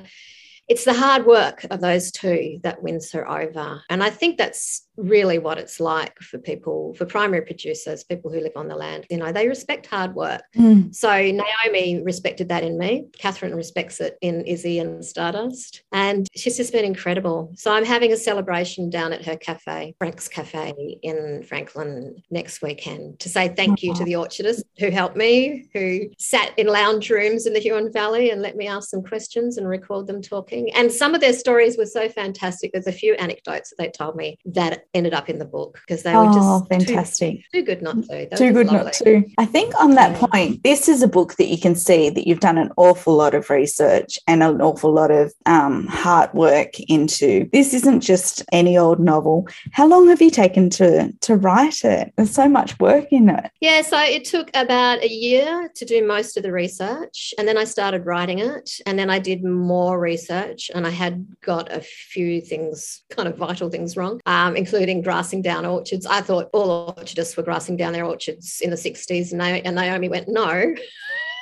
it's 0.68 0.86
the 0.86 0.94
hard 0.94 1.26
work 1.26 1.66
of 1.70 1.82
those 1.82 2.12
two 2.12 2.60
that 2.64 2.82
wins 2.82 3.12
her 3.12 3.30
over. 3.30 3.82
And 3.90 4.04
I 4.04 4.10
think 4.10 4.38
that's 4.38 4.88
really 4.98 5.40
what 5.40 5.58
it's 5.58 5.80
like 5.80 6.20
for 6.20 6.38
people, 6.38 6.94
for 6.96 7.06
primary 7.06 7.42
producers, 7.42 8.04
people 8.04 8.32
who 8.32 8.40
live 8.40 8.54
on 8.56 8.68
the 8.68 8.76
land. 8.76 9.06
You 9.10 9.18
know, 9.18 9.32
they 9.32 9.48
respect 9.48 9.86
hard 9.88 10.14
work. 10.14 10.44
Mm. 10.56 10.94
So 10.94 11.10
Naomi 11.10 12.02
respected 12.04 12.50
that 12.50 12.64
in 12.64 12.78
me. 12.78 13.08
Catherine 13.18 13.56
respects 13.56 14.00
it 14.00 14.18
in 14.22 14.46
Izzy 14.46 14.80
and 14.80 15.04
Stardust. 15.04 15.84
And 15.92 16.28
she's 16.36 16.58
just 16.58 16.74
been 16.74 16.86
incredible. 16.86 17.52
So 17.56 17.74
I'm 17.74 17.86
having 17.86 18.12
a 18.12 18.18
celebration 18.18 18.90
down 18.90 19.14
at 19.14 19.26
her 19.26 19.36
cafe, 19.36 19.96
Frank's 19.98 20.28
Cafe 20.28 20.74
in 21.02 21.44
Franklin 21.44 22.22
next 22.30 22.62
weekend 22.62 23.20
to 23.20 23.30
say 23.30 23.50
thank 23.50 23.82
you 23.82 23.94
to 23.96 24.04
the 24.04 24.16
orchardists 24.16 24.64
who 24.80 24.90
helped 24.90 25.16
me, 25.16 25.70
who 25.74 26.10
sat 26.18 26.58
in 26.58 26.68
lounge 26.68 27.10
rooms 27.10 27.46
in 27.46 27.54
the 27.54 27.60
Huon 27.60 27.92
Valley 27.92 28.30
and 28.30 28.42
let 28.42 28.56
me 28.56 28.68
ask 28.68 28.90
some 28.90 29.04
questions 29.04 29.58
and 29.58 29.68
record 29.68 30.08
them 30.08 30.22
talking. 30.22 30.74
And 30.76 30.92
some 30.92 31.16
of 31.16 31.22
their 31.22 31.34
stories 31.34 31.78
were 31.78 31.86
so 31.86 32.10
fantastic. 32.10 32.72
There's 32.72 32.88
a 32.88 32.92
few 32.92 33.16
anecdotes 33.16 33.70
that 33.70 33.76
they 33.78 33.90
told 33.90 34.16
me 34.16 34.38
that 34.46 34.83
ended 34.94 35.14
up 35.14 35.30
in 35.30 35.40
the 35.40 35.46
book 35.46 35.80
because 35.86 36.04
they 36.04 36.14
were 36.14 36.26
oh, 36.28 36.34
just 36.34 36.70
fantastic. 36.70 37.38
Too, 37.52 37.60
too 37.60 37.64
good 37.64 37.82
not 37.82 37.96
to. 38.04 38.08
They 38.08 38.28
too 38.36 38.52
good 38.52 38.68
lovely. 38.68 38.84
not 38.84 38.94
to. 38.94 39.24
I 39.38 39.46
think 39.46 39.74
on 39.82 39.96
that 39.96 40.12
yeah. 40.12 40.28
point, 40.28 40.64
this 40.64 40.88
is 40.88 41.02
a 41.02 41.08
book 41.08 41.36
that 41.36 41.48
you 41.48 41.58
can 41.58 41.76
see 41.76 42.10
that 42.10 42.28
you've 42.28 42.40
done 42.40 42.58
an 42.58 42.72
awful 42.78 43.16
lot 43.16 43.34
of 43.34 43.50
research 43.50 44.20
and 44.28 44.44
an 44.44 44.62
awful 44.62 44.92
lot 44.92 45.12
of 45.12 45.34
um, 45.46 45.88
hard 45.88 46.34
work 46.34 46.80
into. 46.82 47.50
This 47.52 47.74
isn't 47.74 48.02
just 48.02 48.44
any 48.52 48.78
old 48.78 49.00
novel. 49.00 49.48
How 49.72 49.88
long 49.88 50.08
have 50.10 50.22
you 50.22 50.30
taken 50.30 50.70
to 50.72 51.12
to 51.12 51.36
write 51.36 51.84
it? 51.84 52.14
There's 52.16 52.32
so 52.32 52.48
much 52.48 52.80
work 52.80 53.12
in 53.12 53.30
it. 53.30 53.52
Yeah, 53.62 53.82
so 53.82 54.00
it 54.00 54.26
took 54.26 54.50
about 54.54 55.04
a 55.04 55.10
year 55.10 55.70
to 55.76 55.86
do 55.86 56.06
most 56.06 56.38
of 56.38 56.44
the 56.44 56.52
research, 56.52 57.34
and 57.38 57.48
then 57.48 57.58
I 57.58 57.64
started 57.64 58.06
writing 58.06 58.40
it, 58.40 58.80
and 58.86 58.98
then 58.98 59.10
I 59.10 59.20
did 59.20 59.44
more 59.44 60.00
research, 60.00 60.70
and 60.74 60.86
I 60.86 60.90
had 60.90 61.26
got 61.42 61.72
a 61.72 61.82
few 61.82 62.42
things, 62.42 63.04
kind 63.10 63.28
of 63.28 63.38
vital 63.38 63.70
things 63.70 63.96
wrong, 63.98 64.22
um, 64.26 64.56
including 64.56 64.73
including 64.74 65.04
grassing 65.04 65.40
down 65.44 65.68
orchards. 65.68 66.08
I 66.08 66.22
thought 66.22 66.50
all 66.52 66.96
orchardists 66.98 67.38
were 67.38 67.44
grassing 67.44 67.78
down 67.78 67.94
their 67.94 68.06
orchards 68.06 68.60
in 68.60 68.72
the 68.72 68.76
60s, 68.76 69.32
and 69.32 69.76
Naomi 69.76 70.10
went, 70.10 70.28
no. 70.28 70.74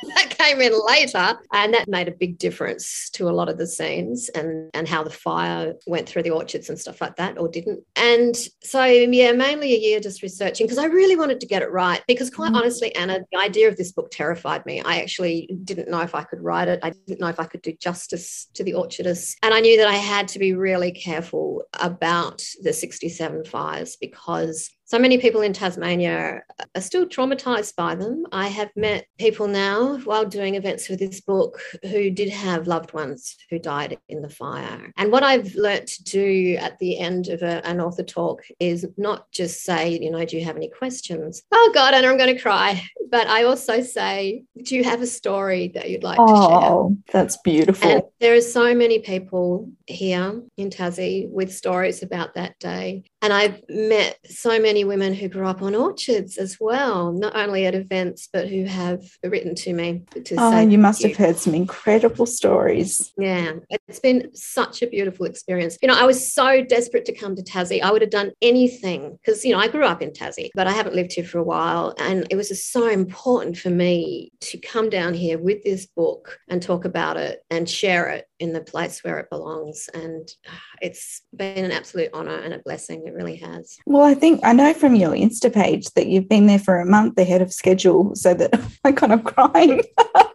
that 0.16 0.30
came 0.38 0.62
in 0.62 0.74
later. 0.86 1.38
And 1.54 1.74
that 1.74 1.88
made 1.88 2.08
a 2.08 2.12
big 2.12 2.38
difference 2.38 3.10
to 3.12 3.30
a 3.30 3.32
lot 3.32 3.50
of 3.50 3.58
the 3.58 3.68
scenes 3.68 4.30
and, 4.30 4.70
and 4.74 4.88
how 4.88 5.04
the 5.04 5.10
fire 5.10 5.74
went 5.88 6.08
through 6.08 6.24
the 6.24 6.32
orchards 6.32 6.70
and 6.70 6.80
stuff 6.80 7.02
like 7.02 7.16
that, 7.18 7.38
or 7.38 7.48
didn't. 7.48 7.84
And 7.96 8.36
so, 8.64 8.84
yeah, 8.84 9.32
mainly 9.32 9.74
a 9.74 9.80
year 9.80 10.00
just 10.00 10.22
researching 10.22 10.66
because 10.66 10.78
I 10.78 10.86
really 10.86 11.16
wanted 11.16 11.40
to 11.42 11.48
get 11.48 11.62
it 11.62 11.72
right. 11.72 12.02
Because, 12.08 12.30
quite 12.30 12.52
mm. 12.52 12.58
honestly, 12.58 12.94
Anna, 12.96 13.20
the 13.32 13.40
idea 13.40 13.68
of 13.68 13.78
this 13.78 13.92
book 13.92 14.10
terrified 14.12 14.66
me. 14.66 14.82
I 14.82 15.02
actually 15.02 15.50
didn't 15.64 15.90
know 15.90 16.02
if 16.02 16.16
I 16.16 16.24
could 16.24 16.42
write 16.42 16.68
it, 16.68 16.80
I 16.84 16.92
didn't 17.08 17.20
know 17.20 17.28
if 17.28 17.40
I 17.40 17.46
could 17.46 17.62
do 17.62 17.74
justice 17.74 18.48
to 18.54 18.64
the 18.64 18.74
orchardists. 18.74 19.36
And 19.44 19.54
I 19.54 19.60
knew 19.60 19.78
that 19.78 19.88
I 19.88 19.96
had 19.96 20.28
to 20.30 20.40
be 20.40 20.54
really 20.54 20.92
careful 20.92 21.64
about 21.80 22.44
the 22.62 22.74
67 22.74 23.46
fires 23.46 23.96
because 23.96 24.70
so 24.92 25.00
many 25.00 25.18
people 25.18 25.40
in 25.40 25.54
Tasmania 25.54 26.42
are 26.76 26.82
still 26.82 27.06
traumatized 27.06 27.78
by 27.78 27.96
them. 27.96 28.26
I 28.34 28.50
have 28.50 28.72
met 28.76 29.06
people 29.18 29.48
now 29.48 30.00
while 30.00 30.26
doing 30.26 30.56
events 30.56 30.86
for 30.86 30.98
this 30.98 31.22
book 31.22 31.62
who 31.84 32.10
did 32.10 32.28
have 32.28 32.68
loved 32.68 32.92
ones 32.92 33.38
who 33.50 33.58
died 33.58 33.98
in 34.10 34.22
the 34.22 34.28
fire. 34.28 34.92
And 34.98 35.10
what 35.10 35.24
I've 35.24 35.56
learnt 35.56 35.88
to 35.88 36.04
do 36.04 36.58
at 36.60 36.78
the 36.80 37.00
end 37.00 37.30
of 37.30 37.42
a, 37.42 37.66
an 37.66 37.80
author 37.80 38.04
talk 38.04 38.42
is 38.60 38.86
not 38.98 39.32
just 39.32 39.64
say, 39.64 39.98
you 39.98 40.12
know, 40.12 40.26
do 40.26 40.38
you 40.38 40.44
have 40.44 40.58
any 40.58 40.68
questions? 40.68 41.42
Oh 41.54 41.72
God, 41.74 41.94
Anna, 41.94 42.10
I'm 42.10 42.18
going 42.18 42.36
to 42.36 42.42
cry. 42.42 42.84
But 43.10 43.28
I 43.28 43.44
also 43.44 43.82
say, 43.82 44.44
do 44.62 44.76
you 44.76 44.84
have 44.84 45.02
a 45.02 45.08
story 45.08 45.70
that 45.70 45.90
you'd 45.90 46.04
like 46.04 46.20
oh, 46.20 46.28
to 46.28 46.34
share? 46.34 46.70
Oh, 46.70 46.98
that's 47.14 47.38
beautiful. 47.38 47.90
And 47.90 48.04
there 48.20 48.36
are 48.36 48.42
so 48.42 48.76
many 48.76 49.00
people 49.00 49.70
here 49.88 50.42
in 50.58 50.70
Tassie 50.70 51.30
with 51.30 51.54
stories 51.54 52.04
about 52.04 52.36
that 52.36 52.60
day. 52.60 53.06
And 53.22 53.32
I've 53.32 53.62
met 53.70 54.18
so 54.26 54.60
many 54.60 54.84
women 54.84 55.14
who 55.14 55.28
grew 55.28 55.46
up 55.46 55.62
on 55.62 55.76
orchards 55.76 56.38
as 56.38 56.58
well, 56.60 57.12
not 57.12 57.36
only 57.36 57.66
at 57.66 57.76
events, 57.76 58.28
but 58.32 58.48
who 58.48 58.66
have 58.66 59.04
written 59.24 59.54
to 59.56 59.74
me 59.74 60.04
to 60.24 60.36
oh, 60.38 60.52
say. 60.52 60.68
you 60.68 60.80
must 60.80 61.02
you. 61.02 61.10
have 61.10 61.18
heard 61.18 61.38
some 61.38 61.54
incredible 61.54 62.26
stories. 62.26 63.14
Yeah, 63.18 63.54
it's 63.70 64.00
been 64.00 64.30
such 64.34 64.82
a 64.82 64.88
beautiful 64.88 65.26
experience. 65.26 65.78
You 65.82 65.88
know, 65.88 65.98
I 65.98 66.06
was 66.06 66.34
so 66.34 66.64
desperate 66.64 67.06
to 67.06 67.14
come 67.14 67.36
to 67.36 67.44
Tassie. 67.44 67.82
I 67.82 67.92
would 67.92 68.02
have 68.02 68.12
done 68.12 68.32
anything 68.42 69.18
because, 69.24 69.46
you 69.46 69.54
know, 69.54 69.60
I 69.60 69.68
grew 69.68 69.86
up 69.86 70.02
in 70.02 70.12
Tassie, 70.12 70.50
but 70.56 70.68
I 70.68 70.72
haven't 70.72 70.96
lived 70.96 71.14
here 71.14 71.24
for 71.24 71.38
a 71.38 71.44
while. 71.44 71.94
And 72.00 72.26
it 72.32 72.36
was 72.36 72.50
just 72.50 72.72
so 72.72 72.88
important 72.88 73.58
for 73.58 73.70
me 73.70 74.32
to 74.42 74.58
come 74.58 74.90
down 74.90 75.14
here 75.14 75.38
with 75.38 75.64
this 75.64 75.86
book 75.86 76.40
and 76.50 76.62
talk 76.62 76.86
about 76.86 77.18
it 77.18 77.42
and 77.52 77.70
share 77.70 78.10
it 78.10 78.26
in 78.40 78.54
the 78.54 78.62
place 78.62 79.04
where 79.04 79.20
it 79.20 79.30
belongs. 79.30 79.88
And 79.94 80.28
uh, 80.48 80.58
it's 80.82 81.22
been 81.36 81.66
an 81.66 81.72
absolute 81.72 82.10
honor 82.14 82.40
and 82.40 82.54
a 82.54 82.60
blessing. 82.60 83.11
It 83.12 83.16
really 83.16 83.36
has. 83.38 83.78
Well, 83.86 84.04
I 84.04 84.14
think 84.14 84.40
I 84.42 84.54
know 84.54 84.74
from 84.74 84.96
your 84.96 85.12
Insta 85.12 85.54
page 85.54 85.92
that 85.96 86.08
you've 86.08 86.30
been 86.30 86.48
there 86.48 86.60
for 86.60 86.80
a 86.80 86.86
month 86.86 87.18
ahead 87.18 87.42
of 87.42 87.52
schedule, 87.52 88.16
so 88.16 88.34
that 88.34 88.54
I'm 88.86 88.96
kind 88.96 89.12
of 89.12 89.26
crying. 89.26 89.82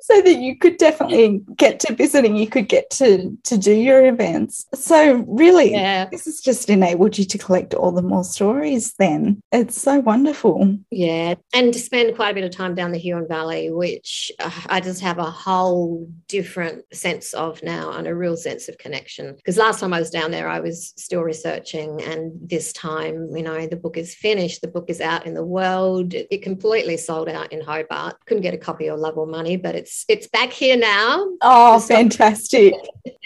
so 0.00 0.20
that 0.22 0.36
you 0.36 0.56
could 0.56 0.76
definitely 0.76 1.42
get 1.56 1.80
to 1.80 1.94
visiting, 1.94 2.36
you 2.36 2.46
could 2.46 2.68
get 2.68 2.90
to 2.90 3.36
to 3.44 3.58
do 3.58 3.72
your 3.72 4.06
events. 4.06 4.66
So 4.74 5.24
really, 5.28 5.72
yeah. 5.72 6.06
this 6.06 6.24
has 6.24 6.40
just 6.40 6.70
enabled 6.70 7.18
you 7.18 7.24
to 7.24 7.38
collect 7.38 7.74
all 7.74 7.92
the 7.92 8.02
more 8.02 8.24
stories. 8.24 8.94
Then 8.94 9.42
it's 9.52 9.80
so 9.80 10.00
wonderful. 10.00 10.78
Yeah, 10.90 11.34
and 11.52 11.72
to 11.72 11.78
spend 11.78 12.16
quite 12.16 12.30
a 12.30 12.34
bit 12.34 12.44
of 12.44 12.50
time 12.50 12.74
down 12.74 12.92
the 12.92 12.98
Huon 12.98 13.28
Valley, 13.28 13.70
which 13.70 14.32
uh, 14.38 14.50
I 14.66 14.80
just 14.80 15.00
have 15.00 15.18
a 15.18 15.30
whole 15.30 16.08
different 16.28 16.84
sense 16.92 17.34
of 17.34 17.62
now 17.62 17.92
and 17.92 18.06
a 18.06 18.14
real 18.14 18.36
sense 18.36 18.68
of 18.68 18.78
connection. 18.78 19.34
Because 19.36 19.56
last 19.56 19.80
time 19.80 19.92
I 19.92 20.00
was 20.00 20.10
down 20.10 20.30
there, 20.30 20.48
I 20.48 20.60
was 20.60 20.92
still 20.96 21.22
researching, 21.22 22.02
and 22.02 22.32
this 22.40 22.72
time, 22.72 23.28
you 23.34 23.42
know, 23.42 23.66
the 23.66 23.76
book 23.76 23.96
is 23.96 24.14
finished, 24.14 24.62
the 24.62 24.68
book 24.68 24.88
is 24.88 25.00
out 25.00 25.26
in 25.26 25.34
the 25.34 25.44
world. 25.44 26.14
It, 26.14 26.28
it 26.30 26.42
completely 26.42 26.96
sold 26.96 27.28
out 27.28 27.52
in 27.52 27.60
Hobart. 27.60 28.16
Couldn't 28.26 28.42
get 28.42 28.54
a 28.54 28.58
copy 28.58 28.88
or 28.88 28.96
love 28.96 29.18
or 29.18 29.26
money, 29.26 29.56
but 29.56 29.74
it's 29.74 29.89
it's 30.08 30.26
back 30.28 30.52
here 30.52 30.76
now. 30.76 31.26
Oh, 31.40 31.80
fantastic! 31.80 32.74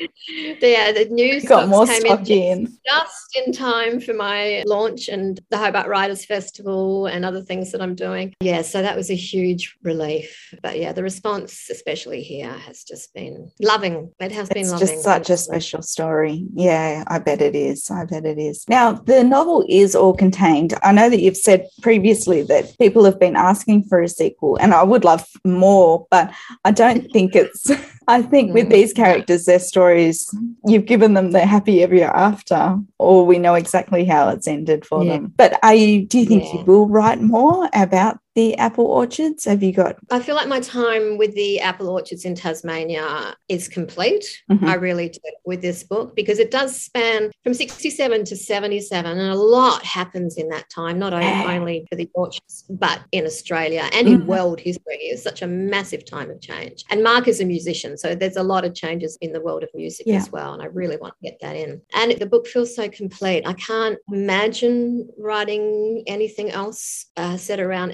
yeah, 0.61 0.87
uh, 0.88 0.92
the 0.92 1.09
news 1.11 1.44
got 1.44 1.68
more 1.68 1.87
came 1.87 2.00
stock 2.00 2.28
in, 2.28 2.66
in 2.66 2.78
just 2.87 3.37
in 3.37 3.52
time 3.52 4.00
for 4.00 4.14
my 4.14 4.62
launch 4.66 5.09
and 5.09 5.40
the 5.50 5.59
Hobart 5.59 5.88
Writers 5.88 6.25
Festival 6.25 7.06
and 7.06 7.25
other 7.25 7.42
things 7.42 7.73
that 7.73 7.80
I'm 7.80 7.94
doing. 7.94 8.35
Yeah, 8.40 8.62
so 8.62 8.83
that 8.83 8.97
was 8.97 9.11
a 9.11 9.14
huge 9.14 9.76
relief. 9.83 10.54
But 10.62 10.78
yeah, 10.78 10.92
the 10.92 11.02
response, 11.02 11.68
especially 11.71 12.23
here, 12.23 12.52
has 12.52 12.85
just 12.85 13.12
been 13.14 13.50
loving. 13.61 14.12
It 14.21 14.33
has 14.33 14.49
it's 14.50 14.54
been 14.54 14.71
loving. 14.71 14.87
just 14.87 15.02
such 15.02 15.30
a 15.30 15.37
special 15.37 15.83
story. 15.83 16.47
Yeah, 16.54 17.04
I 17.06 17.18
bet 17.18 17.40
it 17.40 17.54
is. 17.54 17.90
I 17.90 18.04
bet 18.04 18.25
it 18.25 18.38
is. 18.38 18.64
Now, 18.68 18.92
the 18.92 19.25
novel 19.25 19.64
is 19.68 19.94
all 19.94 20.14
contained. 20.14 20.75
I 20.83 20.92
know 20.92 21.11
that 21.11 21.21
you've 21.21 21.37
said 21.37 21.68
previously 21.83 22.42
that 22.44 22.76
people 22.78 23.04
have 23.04 23.18
been 23.18 23.37
asking 23.37 23.85
for 23.85 24.00
a 24.00 24.09
sequel, 24.09 24.56
and 24.56 24.75
I 24.75 24.83
would 24.83 25.04
love 25.04 25.26
more, 25.44 26.06
but 26.11 26.33
I 26.64 26.70
don't 26.70 27.11
think 27.12 27.34
it's, 27.34 27.70
I 28.08 28.23
think 28.23 28.52
with 28.52 28.66
mm. 28.66 28.73
these 28.73 28.92
characters, 28.92 29.46
their 29.46 29.58
stories, 29.58 30.34
you've 30.66 30.87
given 30.87 31.14
them 31.14 31.30
the 31.30 31.46
happy 31.46 31.82
ever 31.82 32.04
after, 32.04 32.78
or 32.99 33.25
we 33.25 33.38
know 33.38 33.54
exactly 33.54 34.04
how 34.04 34.28
it's 34.28 34.46
ended 34.46 34.84
for 34.84 35.02
yeah. 35.02 35.12
them. 35.12 35.32
But 35.37 35.58
are 35.62 35.75
you, 35.75 36.06
do 36.06 36.18
you 36.18 36.26
think 36.26 36.44
yeah. 36.44 36.58
you 36.61 36.64
will 36.64 36.88
write 36.88 37.20
more 37.20 37.68
about 37.73 38.18
the 38.34 38.56
apple 38.56 38.86
orchards? 38.86 39.44
Have 39.44 39.62
you 39.62 39.72
got? 39.72 39.96
I 40.10 40.20
feel 40.20 40.34
like 40.34 40.48
my 40.48 40.60
time 40.60 41.18
with 41.18 41.34
the 41.34 41.60
apple 41.60 41.88
orchards 41.88 42.24
in 42.24 42.34
Tasmania 42.34 43.36
is 43.48 43.68
complete. 43.68 44.24
Mhm. 44.50 44.64
I 44.66 44.74
really 44.74 45.08
do 45.10 45.20
with 45.44 45.62
this 45.62 45.82
book 45.84 46.16
because 46.16 46.38
it 46.38 46.50
does 46.50 46.74
span 46.80 47.30
from 47.42 47.54
67 47.54 48.24
to 48.24 48.36
77, 48.36 49.18
and 49.18 49.30
a 49.30 49.34
lot 49.36 49.84
happens 49.84 50.36
in 50.36 50.48
that 50.48 50.68
time, 50.70 50.98
not 50.98 51.12
only 51.12 51.86
for 51.88 51.96
the 51.96 52.08
orchards, 52.14 52.64
but 52.68 53.00
in 53.12 53.24
Australia 53.24 53.88
and 53.92 54.08
in 54.08 54.22
Mhm. 54.22 54.26
world 54.26 54.60
history. 54.60 54.96
It's 54.96 55.22
such 55.22 55.42
a 55.42 55.46
massive 55.46 56.04
time 56.04 56.30
of 56.30 56.40
change. 56.40 56.84
And 56.90 57.02
Mark 57.02 57.28
is 57.28 57.40
a 57.40 57.44
musician, 57.44 57.96
so 57.96 58.14
there's 58.14 58.36
a 58.36 58.42
lot 58.42 58.64
of 58.64 58.74
changes 58.74 59.16
in 59.20 59.32
the 59.32 59.40
world 59.40 59.62
of 59.62 59.68
music 59.74 60.06
Yeah. 60.06 60.16
as 60.16 60.32
well. 60.32 60.52
And 60.54 60.62
I 60.62 60.66
really 60.66 60.96
want 60.96 61.14
to 61.22 61.30
get 61.30 61.38
that 61.40 61.56
in. 61.56 61.80
And 61.94 62.12
the 62.12 62.26
book 62.26 62.46
feels 62.46 62.74
so 62.74 62.88
complete. 62.88 63.42
I 63.46 63.52
can't 63.54 63.98
imagine 64.12 65.08
writing 65.18 66.02
anything 66.06 66.50
else 66.50 67.06
uh, 67.16 67.36
set 67.36 67.60
around 67.60 67.92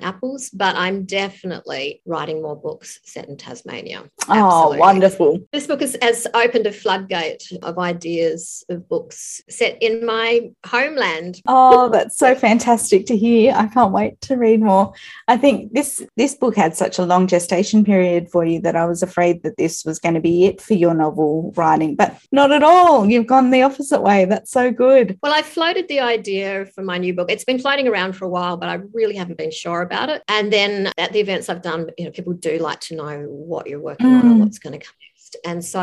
but 0.52 0.76
I'm 0.76 1.04
definitely 1.04 2.02
writing 2.06 2.42
more 2.42 2.56
books 2.56 3.00
set 3.04 3.28
in 3.28 3.36
Tasmania. 3.36 4.04
Oh, 4.28 4.76
wonderful. 4.76 5.40
This 5.52 5.66
book 5.66 5.80
has, 5.80 5.96
has 6.02 6.26
opened 6.34 6.66
a 6.66 6.72
floodgate 6.72 7.50
of 7.62 7.78
ideas 7.78 8.64
of 8.68 8.88
books 8.88 9.42
set 9.48 9.76
in 9.82 10.06
my 10.06 10.50
homeland. 10.66 11.40
Oh, 11.46 11.88
that's 11.88 12.16
so 12.16 12.34
fantastic 12.34 13.06
to 13.06 13.16
hear. 13.16 13.52
I 13.54 13.66
can't 13.66 13.92
wait 13.92 14.20
to 14.22 14.36
read 14.36 14.60
more. 14.60 14.92
I 15.28 15.36
think 15.36 15.72
this 15.72 16.02
this 16.16 16.34
book 16.34 16.56
had 16.56 16.76
such 16.76 16.98
a 16.98 17.04
long 17.04 17.26
gestation 17.26 17.84
period 17.84 18.30
for 18.30 18.44
you 18.44 18.60
that 18.60 18.76
I 18.76 18.86
was 18.86 19.02
afraid 19.02 19.42
that 19.42 19.56
this 19.56 19.84
was 19.84 19.98
going 19.98 20.14
to 20.14 20.20
be 20.20 20.46
it 20.46 20.60
for 20.60 20.74
your 20.74 20.94
novel 20.94 21.52
writing, 21.56 21.96
but 21.96 22.16
not 22.32 22.52
at 22.52 22.62
all. 22.62 23.06
You've 23.06 23.26
gone 23.26 23.50
the 23.50 23.62
opposite 23.62 24.02
way. 24.02 24.24
That's 24.24 24.50
so 24.50 24.70
good. 24.70 25.18
Well, 25.22 25.32
I 25.32 25.42
floated 25.42 25.88
the 25.88 26.00
idea 26.00 26.66
for 26.66 26.82
my 26.82 26.98
new 26.98 27.14
book. 27.14 27.30
It's 27.30 27.44
been 27.44 27.58
floating 27.58 27.88
around 27.88 28.14
for 28.14 28.24
a 28.24 28.28
while, 28.28 28.56
but 28.56 28.68
I 28.68 28.80
really 28.92 29.16
haven't 29.16 29.38
been 29.38 29.50
sure 29.50 29.82
about 29.82 30.08
it. 30.08 30.19
And 30.28 30.52
then 30.52 30.92
at 30.98 31.12
the 31.12 31.20
events 31.20 31.48
I've 31.48 31.62
done, 31.62 31.90
you 31.98 32.04
know, 32.04 32.10
people 32.10 32.32
do 32.32 32.58
like 32.58 32.80
to 32.80 32.96
know 32.96 33.24
what 33.28 33.66
you're 33.66 33.80
working 33.80 34.06
on 34.06 34.26
and 34.26 34.36
mm. 34.36 34.40
what's 34.40 34.58
going 34.58 34.78
to 34.78 34.84
come 34.84 34.94
next. 35.20 35.36
And 35.44 35.64
so 35.64 35.80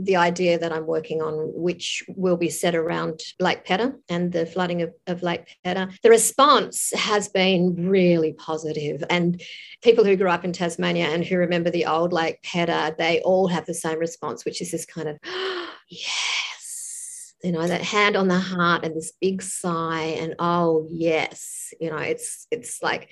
the 0.00 0.16
idea 0.16 0.58
that 0.58 0.72
I'm 0.72 0.86
working 0.86 1.22
on, 1.22 1.52
which 1.54 2.02
will 2.08 2.36
be 2.36 2.50
set 2.50 2.74
around 2.74 3.20
Lake 3.38 3.64
Pedder 3.64 3.96
and 4.08 4.32
the 4.32 4.46
flooding 4.46 4.82
of, 4.82 4.92
of 5.06 5.22
Lake 5.22 5.56
Pedder, 5.64 5.90
the 6.02 6.10
response 6.10 6.92
has 6.94 7.28
been 7.28 7.88
really 7.88 8.32
positive. 8.32 9.04
And 9.10 9.40
people 9.82 10.04
who 10.04 10.16
grew 10.16 10.30
up 10.30 10.44
in 10.44 10.52
Tasmania 10.52 11.08
and 11.08 11.24
who 11.24 11.36
remember 11.36 11.70
the 11.70 11.86
old 11.86 12.12
Lake 12.12 12.42
Pedder, 12.42 12.94
they 12.98 13.20
all 13.20 13.48
have 13.48 13.66
the 13.66 13.74
same 13.74 13.98
response, 13.98 14.44
which 14.44 14.60
is 14.60 14.70
this 14.70 14.86
kind 14.86 15.08
of, 15.08 15.18
yes, 15.88 17.34
you 17.42 17.52
know, 17.52 17.66
that 17.66 17.82
hand 17.82 18.16
on 18.16 18.28
the 18.28 18.38
heart 18.38 18.84
and 18.84 18.94
this 18.94 19.12
big 19.20 19.42
sigh 19.42 20.16
and 20.20 20.36
oh 20.38 20.86
yes, 20.90 21.74
you 21.80 21.90
know, 21.90 21.98
it's 21.98 22.46
it's 22.50 22.82
like 22.82 23.10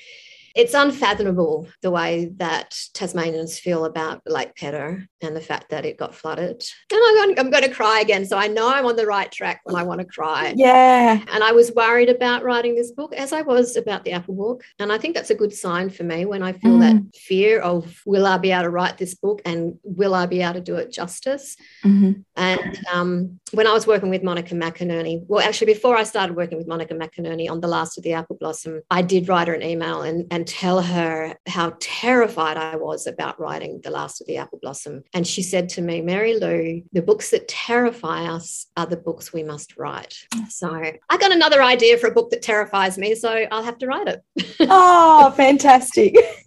it's 0.54 0.74
unfathomable 0.74 1.68
the 1.82 1.90
way 1.90 2.32
that 2.36 2.76
Tasmanians 2.94 3.58
feel 3.58 3.84
about 3.84 4.22
Lake 4.26 4.54
Pedder 4.56 5.06
and 5.20 5.36
the 5.36 5.40
fact 5.40 5.70
that 5.70 5.84
it 5.84 5.98
got 5.98 6.14
flooded. 6.14 6.62
And 6.90 7.00
I'm 7.02 7.14
going, 7.16 7.38
I'm 7.38 7.50
going 7.50 7.64
to 7.64 7.70
cry 7.70 8.00
again. 8.00 8.26
So 8.26 8.36
I 8.36 8.46
know 8.46 8.68
I'm 8.68 8.86
on 8.86 8.96
the 8.96 9.06
right 9.06 9.30
track 9.30 9.60
when 9.64 9.76
I 9.76 9.82
want 9.82 10.00
to 10.00 10.06
cry. 10.06 10.54
Yeah. 10.56 11.22
And 11.32 11.44
I 11.44 11.52
was 11.52 11.72
worried 11.72 12.08
about 12.08 12.42
writing 12.42 12.74
this 12.74 12.90
book, 12.90 13.14
as 13.14 13.32
I 13.32 13.42
was 13.42 13.76
about 13.76 14.04
the 14.04 14.12
Apple 14.12 14.34
book. 14.34 14.64
And 14.78 14.92
I 14.92 14.98
think 14.98 15.14
that's 15.14 15.30
a 15.30 15.34
good 15.34 15.52
sign 15.52 15.90
for 15.90 16.02
me 16.04 16.24
when 16.24 16.42
I 16.42 16.52
feel 16.52 16.78
that 16.78 16.96
fear 17.14 17.60
of 17.60 18.00
will 18.04 18.26
I 18.26 18.38
be 18.38 18.50
able 18.50 18.64
to 18.64 18.70
write 18.70 18.98
this 18.98 19.14
book 19.14 19.42
and 19.44 19.78
will 19.84 20.14
I 20.14 20.26
be 20.26 20.42
able 20.42 20.54
to 20.54 20.60
do 20.60 20.76
it 20.76 20.92
justice? 20.92 21.56
Mhm. 21.84 22.24
And 22.36 22.80
um, 22.92 23.40
when 23.52 23.66
I 23.66 23.72
was 23.72 23.86
working 23.86 24.10
with 24.10 24.22
Monica 24.22 24.54
McInerney, 24.54 25.22
well, 25.26 25.46
actually, 25.46 25.72
before 25.72 25.96
I 25.96 26.04
started 26.04 26.36
working 26.36 26.58
with 26.58 26.66
Monica 26.66 26.94
McInerney 26.94 27.50
on 27.50 27.60
The 27.60 27.68
Last 27.68 27.98
of 27.98 28.04
the 28.04 28.14
Apple 28.14 28.36
Blossom, 28.36 28.82
I 28.90 29.02
did 29.02 29.28
write 29.28 29.48
her 29.48 29.54
an 29.54 29.62
email 29.62 30.02
and, 30.02 30.26
and 30.30 30.39
tell 30.46 30.80
her 30.82 31.34
how 31.46 31.74
terrified 31.80 32.56
I 32.56 32.76
was 32.76 33.06
about 33.06 33.38
writing 33.40 33.80
The 33.82 33.90
Last 33.90 34.20
of 34.20 34.26
the 34.26 34.36
Apple 34.38 34.58
Blossom. 34.60 35.02
And 35.14 35.26
she 35.26 35.42
said 35.42 35.68
to 35.70 35.82
me, 35.82 36.00
Mary 36.00 36.38
Lou, 36.38 36.82
the 36.92 37.02
books 37.02 37.30
that 37.30 37.48
terrify 37.48 38.26
us 38.26 38.66
are 38.76 38.86
the 38.86 38.96
books 38.96 39.32
we 39.32 39.42
must 39.42 39.76
write. 39.76 40.14
So 40.48 40.72
I 40.74 41.16
got 41.18 41.32
another 41.32 41.62
idea 41.62 41.98
for 41.98 42.08
a 42.08 42.12
book 42.12 42.30
that 42.30 42.42
terrifies 42.42 42.98
me, 42.98 43.14
so 43.14 43.46
I'll 43.50 43.62
have 43.62 43.78
to 43.78 43.86
write 43.86 44.08
it. 44.08 44.22
oh, 44.60 45.32
fantastic. 45.36 46.14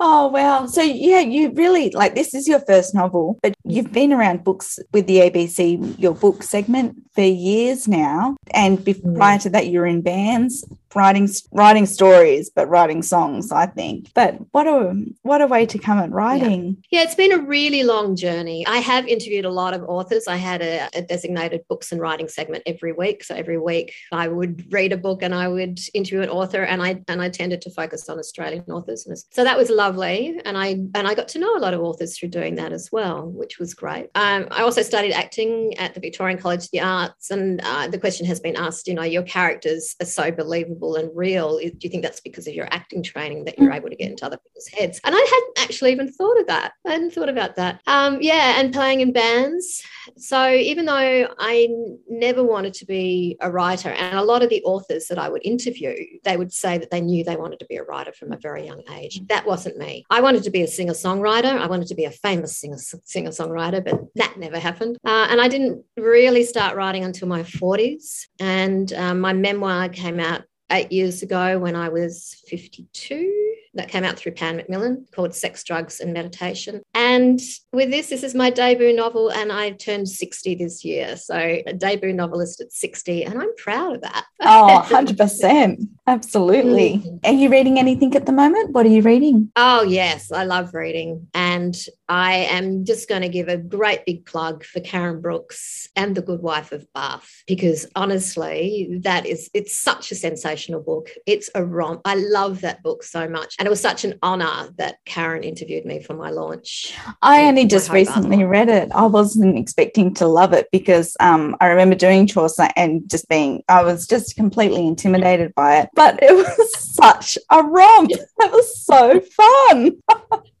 oh, 0.00 0.26
wow. 0.28 0.66
So, 0.66 0.82
yeah, 0.82 1.20
you 1.20 1.50
really 1.52 1.90
like 1.90 2.14
this 2.14 2.34
is 2.34 2.48
your 2.48 2.60
first 2.60 2.94
novel, 2.94 3.38
but 3.42 3.54
you've 3.64 3.92
been 3.92 4.12
around 4.12 4.44
books 4.44 4.78
with 4.92 5.06
the 5.06 5.18
ABC, 5.18 5.98
your 5.98 6.14
book 6.14 6.42
segment 6.42 6.96
for 7.14 7.22
years 7.22 7.86
now. 7.88 8.36
And 8.52 8.84
be- 8.84 8.96
Mm. 8.96 9.16
prior 9.16 9.38
to 9.40 9.50
that, 9.50 9.66
you 9.66 9.78
were 9.80 9.86
in 9.86 10.00
bands. 10.00 10.64
Writing, 10.94 11.28
writing 11.52 11.86
stories, 11.86 12.50
but 12.50 12.68
writing 12.68 13.02
songs. 13.02 13.52
I 13.52 13.66
think. 13.66 14.12
But 14.14 14.36
what 14.52 14.66
a 14.66 14.94
what 15.22 15.40
a 15.40 15.46
way 15.46 15.66
to 15.66 15.78
come 15.78 15.98
at 15.98 16.10
writing. 16.10 16.82
Yeah, 16.90 17.02
it's 17.02 17.14
been 17.14 17.32
a 17.32 17.38
really 17.38 17.82
long 17.82 18.16
journey. 18.16 18.66
I 18.66 18.78
have 18.78 19.06
interviewed 19.06 19.44
a 19.44 19.50
lot 19.50 19.74
of 19.74 19.82
authors. 19.82 20.26
I 20.28 20.36
had 20.36 20.62
a, 20.62 20.88
a 20.94 21.02
designated 21.02 21.62
books 21.68 21.92
and 21.92 22.00
writing 22.00 22.28
segment 22.28 22.62
every 22.66 22.92
week. 22.92 23.24
So 23.24 23.34
every 23.34 23.58
week 23.58 23.92
I 24.12 24.28
would 24.28 24.72
read 24.72 24.92
a 24.92 24.96
book 24.96 25.22
and 25.22 25.34
I 25.34 25.48
would 25.48 25.80
interview 25.92 26.22
an 26.22 26.30
author 26.30 26.62
and 26.62 26.82
I 26.82 27.02
and 27.08 27.20
I 27.20 27.28
tended 27.28 27.60
to 27.62 27.70
focus 27.70 28.08
on 28.08 28.18
Australian 28.18 28.64
authors. 28.70 29.06
So 29.32 29.44
that 29.44 29.56
was 29.56 29.70
lovely. 29.70 30.40
And 30.44 30.56
I 30.56 30.68
and 30.68 31.08
I 31.08 31.14
got 31.14 31.28
to 31.28 31.38
know 31.38 31.56
a 31.56 31.60
lot 31.60 31.74
of 31.74 31.80
authors 31.80 32.16
through 32.16 32.30
doing 32.30 32.54
that 32.56 32.72
as 32.72 32.90
well, 32.92 33.26
which 33.26 33.58
was 33.58 33.74
great. 33.74 34.08
Um, 34.14 34.46
I 34.50 34.62
also 34.62 34.82
studied 34.82 35.12
acting 35.12 35.76
at 35.78 35.94
the 35.94 36.00
Victorian 36.00 36.38
College 36.38 36.64
of 36.64 36.70
the 36.70 36.80
Arts. 36.80 37.30
And 37.30 37.60
uh, 37.64 37.88
the 37.88 37.98
question 37.98 38.26
has 38.26 38.40
been 38.40 38.56
asked, 38.56 38.86
you 38.86 38.94
know, 38.94 39.02
your 39.02 39.22
characters 39.22 39.96
are 40.00 40.06
so 40.06 40.30
believable 40.30 40.75
and 40.96 41.10
real. 41.14 41.58
Do 41.58 41.72
you 41.80 41.90
think 41.90 42.02
that's 42.02 42.20
because 42.20 42.46
of 42.46 42.54
your 42.54 42.68
acting 42.70 43.02
training 43.02 43.44
that 43.44 43.58
you're 43.58 43.72
able 43.72 43.88
to 43.88 43.96
get 43.96 44.10
into 44.10 44.26
other 44.26 44.38
people's 44.38 44.68
heads? 44.68 45.00
And 45.04 45.14
I 45.14 45.18
hadn't 45.18 45.58
actually 45.66 45.92
even 45.92 46.12
thought 46.12 46.38
of 46.38 46.46
that. 46.46 46.72
I 46.86 46.92
hadn't 46.92 47.12
thought 47.12 47.28
about 47.28 47.56
that. 47.56 47.80
Um, 47.86 48.18
yeah, 48.20 48.60
and 48.60 48.72
playing 48.72 49.00
in 49.00 49.12
bands. 49.12 49.82
So 50.16 50.50
even 50.50 50.86
though 50.86 51.28
I 51.38 51.68
never 52.08 52.44
wanted 52.44 52.74
to 52.74 52.86
be 52.86 53.36
a 53.40 53.50
writer, 53.50 53.90
and 53.90 54.18
a 54.18 54.22
lot 54.22 54.42
of 54.42 54.50
the 54.50 54.62
authors 54.64 55.06
that 55.08 55.18
I 55.18 55.28
would 55.28 55.44
interview, 55.44 55.94
they 56.24 56.36
would 56.36 56.52
say 56.52 56.78
that 56.78 56.90
they 56.90 57.00
knew 57.00 57.24
they 57.24 57.36
wanted 57.36 57.58
to 57.60 57.66
be 57.66 57.76
a 57.76 57.82
writer 57.82 58.12
from 58.12 58.32
a 58.32 58.36
very 58.36 58.64
young 58.66 58.82
age. 58.96 59.20
That 59.28 59.46
wasn't 59.46 59.78
me. 59.78 60.04
I 60.10 60.20
wanted 60.20 60.44
to 60.44 60.50
be 60.50 60.62
a 60.62 60.68
singer 60.68 60.92
songwriter. 60.92 61.58
I 61.58 61.66
wanted 61.66 61.88
to 61.88 61.94
be 61.94 62.04
a 62.04 62.10
famous 62.10 62.56
singer 62.56 62.78
singer 62.78 63.30
songwriter, 63.30 63.84
but 63.84 64.00
that 64.16 64.36
never 64.38 64.58
happened. 64.58 64.98
Uh, 65.04 65.26
and 65.30 65.40
I 65.40 65.48
didn't 65.48 65.84
really 65.96 66.44
start 66.44 66.76
writing 66.76 67.04
until 67.04 67.28
my 67.28 67.42
40s. 67.42 68.26
And 68.40 68.92
um, 68.92 69.20
my 69.20 69.32
memoir 69.32 69.88
came 69.88 70.20
out 70.20 70.42
eight 70.70 70.92
years 70.92 71.22
ago 71.22 71.58
when 71.58 71.76
I 71.76 71.88
was 71.88 72.42
52. 72.48 73.42
That 73.74 73.88
came 73.88 74.04
out 74.04 74.16
through 74.16 74.32
Pan 74.32 74.56
Macmillan 74.56 75.06
called 75.14 75.34
Sex, 75.34 75.62
Drugs 75.62 76.00
and 76.00 76.14
Meditation. 76.14 76.80
And 76.94 77.38
with 77.74 77.90
this, 77.90 78.08
this 78.08 78.22
is 78.22 78.34
my 78.34 78.48
debut 78.48 78.94
novel, 78.94 79.30
and 79.30 79.52
I 79.52 79.72
turned 79.72 80.08
60 80.08 80.54
this 80.54 80.82
year. 80.82 81.14
So, 81.18 81.36
a 81.36 81.74
debut 81.74 82.14
novelist 82.14 82.62
at 82.62 82.72
60, 82.72 83.24
and 83.24 83.38
I'm 83.38 83.54
proud 83.56 83.96
of 83.96 84.00
that. 84.00 84.24
Oh, 84.40 84.82
100%. 84.88 85.88
Absolutely. 86.08 86.98
Mm. 86.98 87.20
Are 87.24 87.32
you 87.32 87.50
reading 87.50 87.78
anything 87.78 88.14
at 88.14 88.26
the 88.26 88.32
moment? 88.32 88.72
What 88.72 88.86
are 88.86 88.90
you 88.90 89.02
reading? 89.02 89.50
Oh, 89.56 89.82
yes, 89.82 90.30
I 90.30 90.44
love 90.44 90.72
reading. 90.72 91.26
And 91.34 91.76
I 92.08 92.34
am 92.34 92.84
just 92.84 93.08
going 93.08 93.22
to 93.22 93.28
give 93.28 93.48
a 93.48 93.56
great 93.56 94.06
big 94.06 94.24
plug 94.24 94.64
for 94.64 94.78
Karen 94.80 95.20
Brooks 95.20 95.88
and 95.96 96.14
The 96.14 96.22
Good 96.22 96.42
Wife 96.42 96.70
of 96.70 96.86
Bath, 96.92 97.42
because 97.48 97.88
honestly, 97.96 99.00
that 99.02 99.26
is, 99.26 99.50
it's 99.52 99.76
such 99.76 100.12
a 100.12 100.14
sensational 100.14 100.80
book. 100.80 101.10
It's 101.26 101.50
a 101.56 101.64
romp. 101.64 102.02
I 102.04 102.14
love 102.14 102.60
that 102.60 102.84
book 102.84 103.02
so 103.02 103.28
much. 103.28 103.56
And 103.58 103.66
it 103.66 103.70
was 103.70 103.80
such 103.80 104.04
an 104.04 104.18
honor 104.22 104.68
that 104.78 104.98
Karen 105.06 105.42
interviewed 105.42 105.84
me 105.84 106.00
for 106.00 106.14
my 106.14 106.30
launch. 106.30 106.94
I 107.22 107.46
only 107.46 107.66
just 107.66 107.90
recently 107.90 108.38
one. 108.38 108.46
read 108.46 108.68
it. 108.68 108.92
I 108.92 109.06
wasn't 109.06 109.58
expecting 109.58 110.14
to 110.14 110.28
love 110.28 110.52
it 110.52 110.68
because 110.70 111.16
um, 111.18 111.56
I 111.60 111.66
remember 111.66 111.96
doing 111.96 112.28
Chaucer 112.28 112.68
and 112.76 113.08
just 113.10 113.28
being, 113.28 113.64
I 113.68 113.82
was 113.82 114.06
just 114.06 114.36
completely 114.36 114.86
intimidated 114.86 115.52
by 115.56 115.80
it. 115.80 115.90
But 115.96 116.22
it 116.22 116.32
was 116.32 116.78
such 116.94 117.36
a 117.50 117.62
romp. 117.62 118.10
It 118.12 118.52
was 118.52 118.84
so 118.84 119.20
fun. 119.20 120.02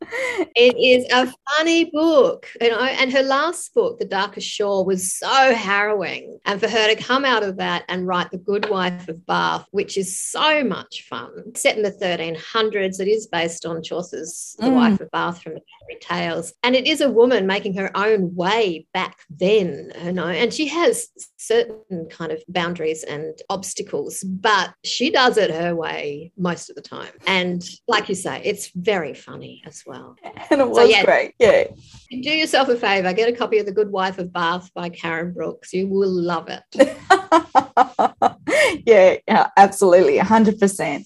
It 0.54 0.76
is 0.76 1.06
a 1.12 1.32
funny 1.56 1.90
book, 1.92 2.48
you 2.60 2.70
know, 2.70 2.80
and 2.80 3.12
her 3.12 3.22
last 3.22 3.74
book, 3.74 3.98
The 3.98 4.04
Darkest 4.04 4.48
Shore, 4.48 4.84
was 4.84 5.14
so 5.14 5.54
harrowing. 5.54 6.38
And 6.44 6.60
for 6.60 6.68
her 6.68 6.88
to 6.88 7.02
come 7.02 7.24
out 7.24 7.42
of 7.42 7.56
that 7.56 7.84
and 7.88 8.06
write 8.06 8.30
The 8.30 8.38
Good 8.38 8.70
Wife 8.70 9.08
of 9.08 9.26
Bath, 9.26 9.66
which 9.70 9.96
is 9.96 10.20
so 10.20 10.62
much 10.64 11.06
fun, 11.08 11.54
set 11.54 11.76
in 11.76 11.82
the 11.82 11.90
1300s, 11.90 13.00
it 13.00 13.08
is 13.08 13.26
based 13.26 13.66
on 13.66 13.82
Chaucer's 13.82 14.56
The 14.58 14.66
Mm. 14.66 14.74
Wife 14.74 15.00
of 15.00 15.10
Bath 15.10 15.42
from 15.42 15.54
the 15.54 15.60
Fairy 15.60 16.00
Tales. 16.00 16.52
And 16.62 16.76
it 16.76 16.86
is 16.86 17.00
a 17.00 17.10
woman 17.10 17.46
making 17.46 17.74
her 17.76 17.90
own 17.96 18.34
way 18.34 18.86
back 18.92 19.18
then, 19.30 19.92
you 20.04 20.12
know, 20.12 20.26
and 20.26 20.52
she 20.52 20.66
has 20.68 21.08
certain 21.36 22.08
kind 22.10 22.32
of 22.32 22.42
boundaries 22.48 23.04
and 23.04 23.40
obstacles, 23.48 24.22
but 24.22 24.74
she 24.84 25.10
does 25.10 25.36
it 25.36 25.50
her 25.50 25.74
way 25.74 26.32
most 26.36 26.70
of 26.70 26.76
the 26.76 26.82
time. 26.82 27.12
And 27.26 27.62
like 27.88 28.08
you 28.08 28.14
say, 28.14 28.42
it's 28.44 28.70
very 28.74 29.14
funny 29.14 29.62
as 29.66 29.82
well. 29.86 29.95
And 30.50 30.60
it 30.60 30.68
was 30.68 30.76
So, 30.76 30.84
yeah. 30.84 31.04
great. 31.04 31.34
Yeah. 31.38 31.64
Do 32.10 32.30
yourself 32.30 32.68
a 32.68 32.76
favor, 32.76 33.12
get 33.12 33.28
a 33.28 33.32
copy 33.32 33.58
of 33.58 33.66
The 33.66 33.72
Good 33.72 33.90
Wife 33.90 34.18
of 34.18 34.32
Bath 34.32 34.70
by 34.74 34.88
Karen 34.88 35.32
Brooks. 35.32 35.72
You 35.72 35.88
will 35.88 36.10
love 36.10 36.48
it. 36.48 36.62
yeah, 38.86 39.16
yeah, 39.26 39.48
absolutely. 39.56 40.18
100%. 40.18 41.04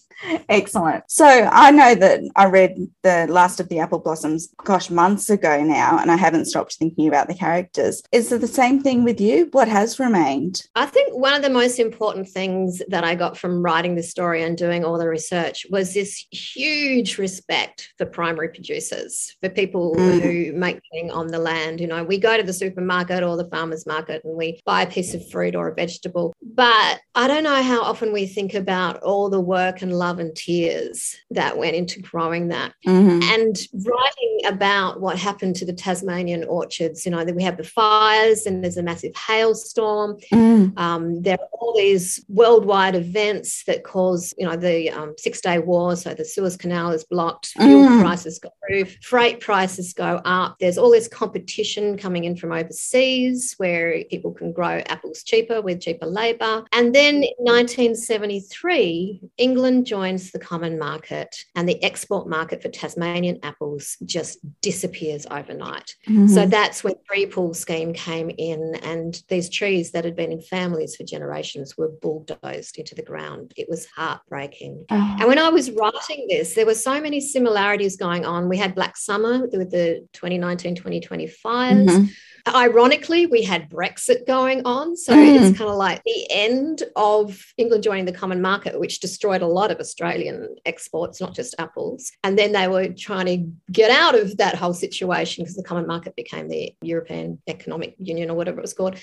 Excellent. 0.48 1.04
So 1.09 1.26
I 1.26 1.70
know 1.70 1.94
that 1.94 2.20
I 2.37 2.46
read 2.46 2.76
the 3.02 3.26
last 3.28 3.61
of 3.61 3.68
the 3.68 3.78
apple 3.78 3.98
blossoms, 3.98 4.48
gosh, 4.64 4.90
months 4.90 5.30
ago 5.30 5.62
now, 5.62 5.98
and 5.98 6.11
I 6.11 6.16
haven't 6.16 6.46
stopped 6.46 6.74
thinking 6.74 7.09
about 7.09 7.28
the 7.28 7.35
characters. 7.35 8.02
Is 8.12 8.30
it 8.33 8.40
the 8.40 8.46
same 8.46 8.83
thing 8.83 9.04
with 9.04 9.20
you? 9.20 9.48
What 9.52 9.68
has 9.68 9.98
remained? 9.98 10.62
I 10.74 10.87
think 10.87 11.14
one 11.14 11.35
of 11.35 11.42
the 11.42 11.50
most 11.50 11.78
important 11.78 12.28
things 12.28 12.83
that 12.88 13.04
I 13.04 13.14
got 13.14 13.37
from 13.37 13.62
writing 13.62 13.94
this 13.94 14.11
story 14.11 14.42
and 14.42 14.56
doing 14.56 14.85
all 14.85 14.98
the 14.98 15.09
research 15.09 15.66
was 15.70 15.94
this 15.94 16.26
huge 16.30 17.18
respect 17.18 17.92
for 17.96 18.06
primary 18.06 18.48
producers, 18.48 19.37
for 19.40 19.48
people 19.48 19.94
mm. 19.96 20.20
who 20.20 20.52
make 20.52 20.80
thing 20.92 21.11
on 21.11 21.28
the 21.28 21.38
land. 21.38 21.80
You 21.80 21.87
know, 21.87 22.04
we 22.04 22.18
go 22.18 22.37
to 22.37 22.42
the 22.42 22.52
supermarket 22.52 23.22
or 23.22 23.37
the 23.37 23.48
farmer's 23.48 23.87
market 23.87 24.22
and 24.24 24.37
we 24.37 24.61
buy 24.64 24.83
a 24.83 24.90
piece 24.90 25.14
of 25.14 25.28
fruit 25.30 25.54
or 25.54 25.68
a 25.68 25.74
vegetable. 25.74 26.35
But 26.42 27.00
I 27.14 27.26
don't 27.26 27.44
know 27.44 27.62
how 27.62 27.83
often 27.83 28.12
we 28.12 28.26
think 28.26 28.54
about 28.54 29.02
all 29.02 29.30
the 29.30 29.40
work 29.40 29.83
and 29.83 29.92
love 29.92 30.10
and 30.18 30.35
tears 30.35 31.16
that 31.31 31.57
went 31.57 31.77
into 31.77 32.01
growing 32.01 32.49
that. 32.49 32.75
Mm-hmm. 32.87 33.23
And 33.23 33.57
writing 33.85 34.40
about 34.46 35.01
what 35.01 35.18
happened 35.18 35.57
to 35.57 35.64
the 35.64 35.73
Tasmanian 35.73 36.44
orchards, 36.44 37.05
you 37.05 37.12
know, 37.12 37.25
that 37.25 37.35
we 37.35 37.42
have 37.42 37.57
the 37.57 37.64
fires 37.64 38.46
and 38.46 38.62
there's 38.62 38.77
a 38.77 38.83
massive 38.83 39.14
hailstorm. 39.14 40.18
Mm. 40.33 40.79
Um, 40.79 41.23
there 41.23 41.38
are 41.40 41.49
all 41.61 41.75
these 41.77 42.25
worldwide 42.29 42.94
events 42.94 43.64
that 43.64 43.85
cause, 43.85 44.35
you 44.38 44.46
know, 44.46 44.57
the 44.57 44.90
um, 44.90 45.14
Six 45.18 45.40
Day 45.40 45.59
War. 45.59 45.96
So 45.96 46.14
the 46.14 46.25
Suez 46.25 46.57
Canal 46.57 46.92
is 46.92 47.05
blocked, 47.05 47.49
fuel 47.49 47.88
mm. 47.88 48.01
prices 48.01 48.38
go 48.38 48.51
through, 48.66 48.87
freight 49.03 49.40
prices 49.40 49.92
go 49.92 50.20
up. 50.25 50.57
There's 50.59 50.79
all 50.79 50.90
this 50.90 51.09
competition 51.09 51.96
coming 51.96 52.25
in 52.25 52.37
from 52.37 52.53
overseas 52.53 53.55
where 53.59 54.05
people 54.05 54.33
can 54.33 54.53
grow 54.53 54.83
apples 54.87 55.23
cheaper 55.23 55.61
with 55.61 55.81
cheaper 55.81 56.07
labour. 56.07 56.64
And 56.73 56.94
then 56.94 57.16
in 57.16 57.35
1973, 57.38 59.20
England 59.37 59.87
joins 60.01 60.31
the 60.31 60.39
common 60.39 60.79
market 60.79 61.37
and 61.55 61.69
the 61.69 61.83
export 61.83 62.27
market 62.27 62.63
for 62.63 62.71
Tasmanian 62.71 63.39
apples 63.43 63.99
just 64.07 64.39
disappears 64.63 65.27
overnight. 65.31 65.95
Mm-hmm. 66.09 66.29
So 66.29 66.47
that's 66.47 66.83
when 66.83 66.95
tree 67.07 67.27
pull 67.27 67.53
scheme 67.53 67.93
came 67.93 68.31
in 68.31 68.77
and 68.83 69.23
these 69.29 69.51
trees 69.51 69.91
that 69.91 70.07
had 70.07 70.17
been 70.17 70.33
in 70.33 70.41
families 70.41 70.97
for 70.97 71.05
generations 71.05 71.77
were 71.77 71.91
bulldozed 72.01 72.79
into 72.79 72.95
the 72.95 73.03
ground. 73.03 73.53
It 73.59 73.69
was 73.69 73.87
heartbreaking. 73.95 74.87
Oh. 74.91 75.17
And 75.21 75.29
when 75.29 75.39
I 75.39 75.51
was 75.51 75.71
writing 75.71 76.27
this, 76.31 76.55
there 76.55 76.67
were 76.67 76.75
so 76.75 76.99
many 76.99 77.21
similarities 77.21 77.97
going 77.97 78.25
on. 78.25 78.49
We 78.49 78.57
had 78.57 78.75
Black 78.75 78.97
Summer 78.97 79.41
with 79.53 79.71
the 79.71 80.07
2019 80.15 80.77
2020 80.77 81.27
fires. 81.27 81.87
Mm-hmm. 81.87 82.05
Ironically, 82.48 83.26
we 83.26 83.42
had 83.42 83.70
Brexit 83.70 84.26
going 84.26 84.62
on. 84.64 84.96
So 84.96 85.14
mm. 85.14 85.35
it's 85.35 85.59
kind 85.59 85.70
of 85.70 85.76
like 85.76 86.03
the 86.05 86.26
end 86.31 86.83
of 86.96 87.40
England 87.57 87.83
joining 87.83 88.05
the 88.05 88.12
common 88.12 88.40
market, 88.40 88.79
which 88.79 89.00
destroyed 89.00 89.42
a 89.42 89.46
lot 89.46 89.70
of 89.70 89.79
Australian 89.79 90.57
exports, 90.66 91.20
not 91.20 91.35
just 91.35 91.55
apples. 91.59 92.12
And 92.24 92.38
then 92.38 92.53
they 92.53 92.68
were 92.68 92.88
trying 92.88 93.26
to 93.26 93.72
get 93.72 93.90
out 93.90 94.18
of 94.18 94.37
that 94.38 94.55
whole 94.55 94.74
situation 94.74 95.44
because 95.44 95.57
the 95.57 95.62
common 95.62 95.87
market 95.87 96.16
became 96.16 96.48
the 96.48 96.74
European 96.83 97.40
Economic 97.46 97.94
Union 97.98 98.31
or 98.31 98.37
whatever 98.37 98.59
it 98.59 98.62
was 98.62 98.74
called. 98.74 98.96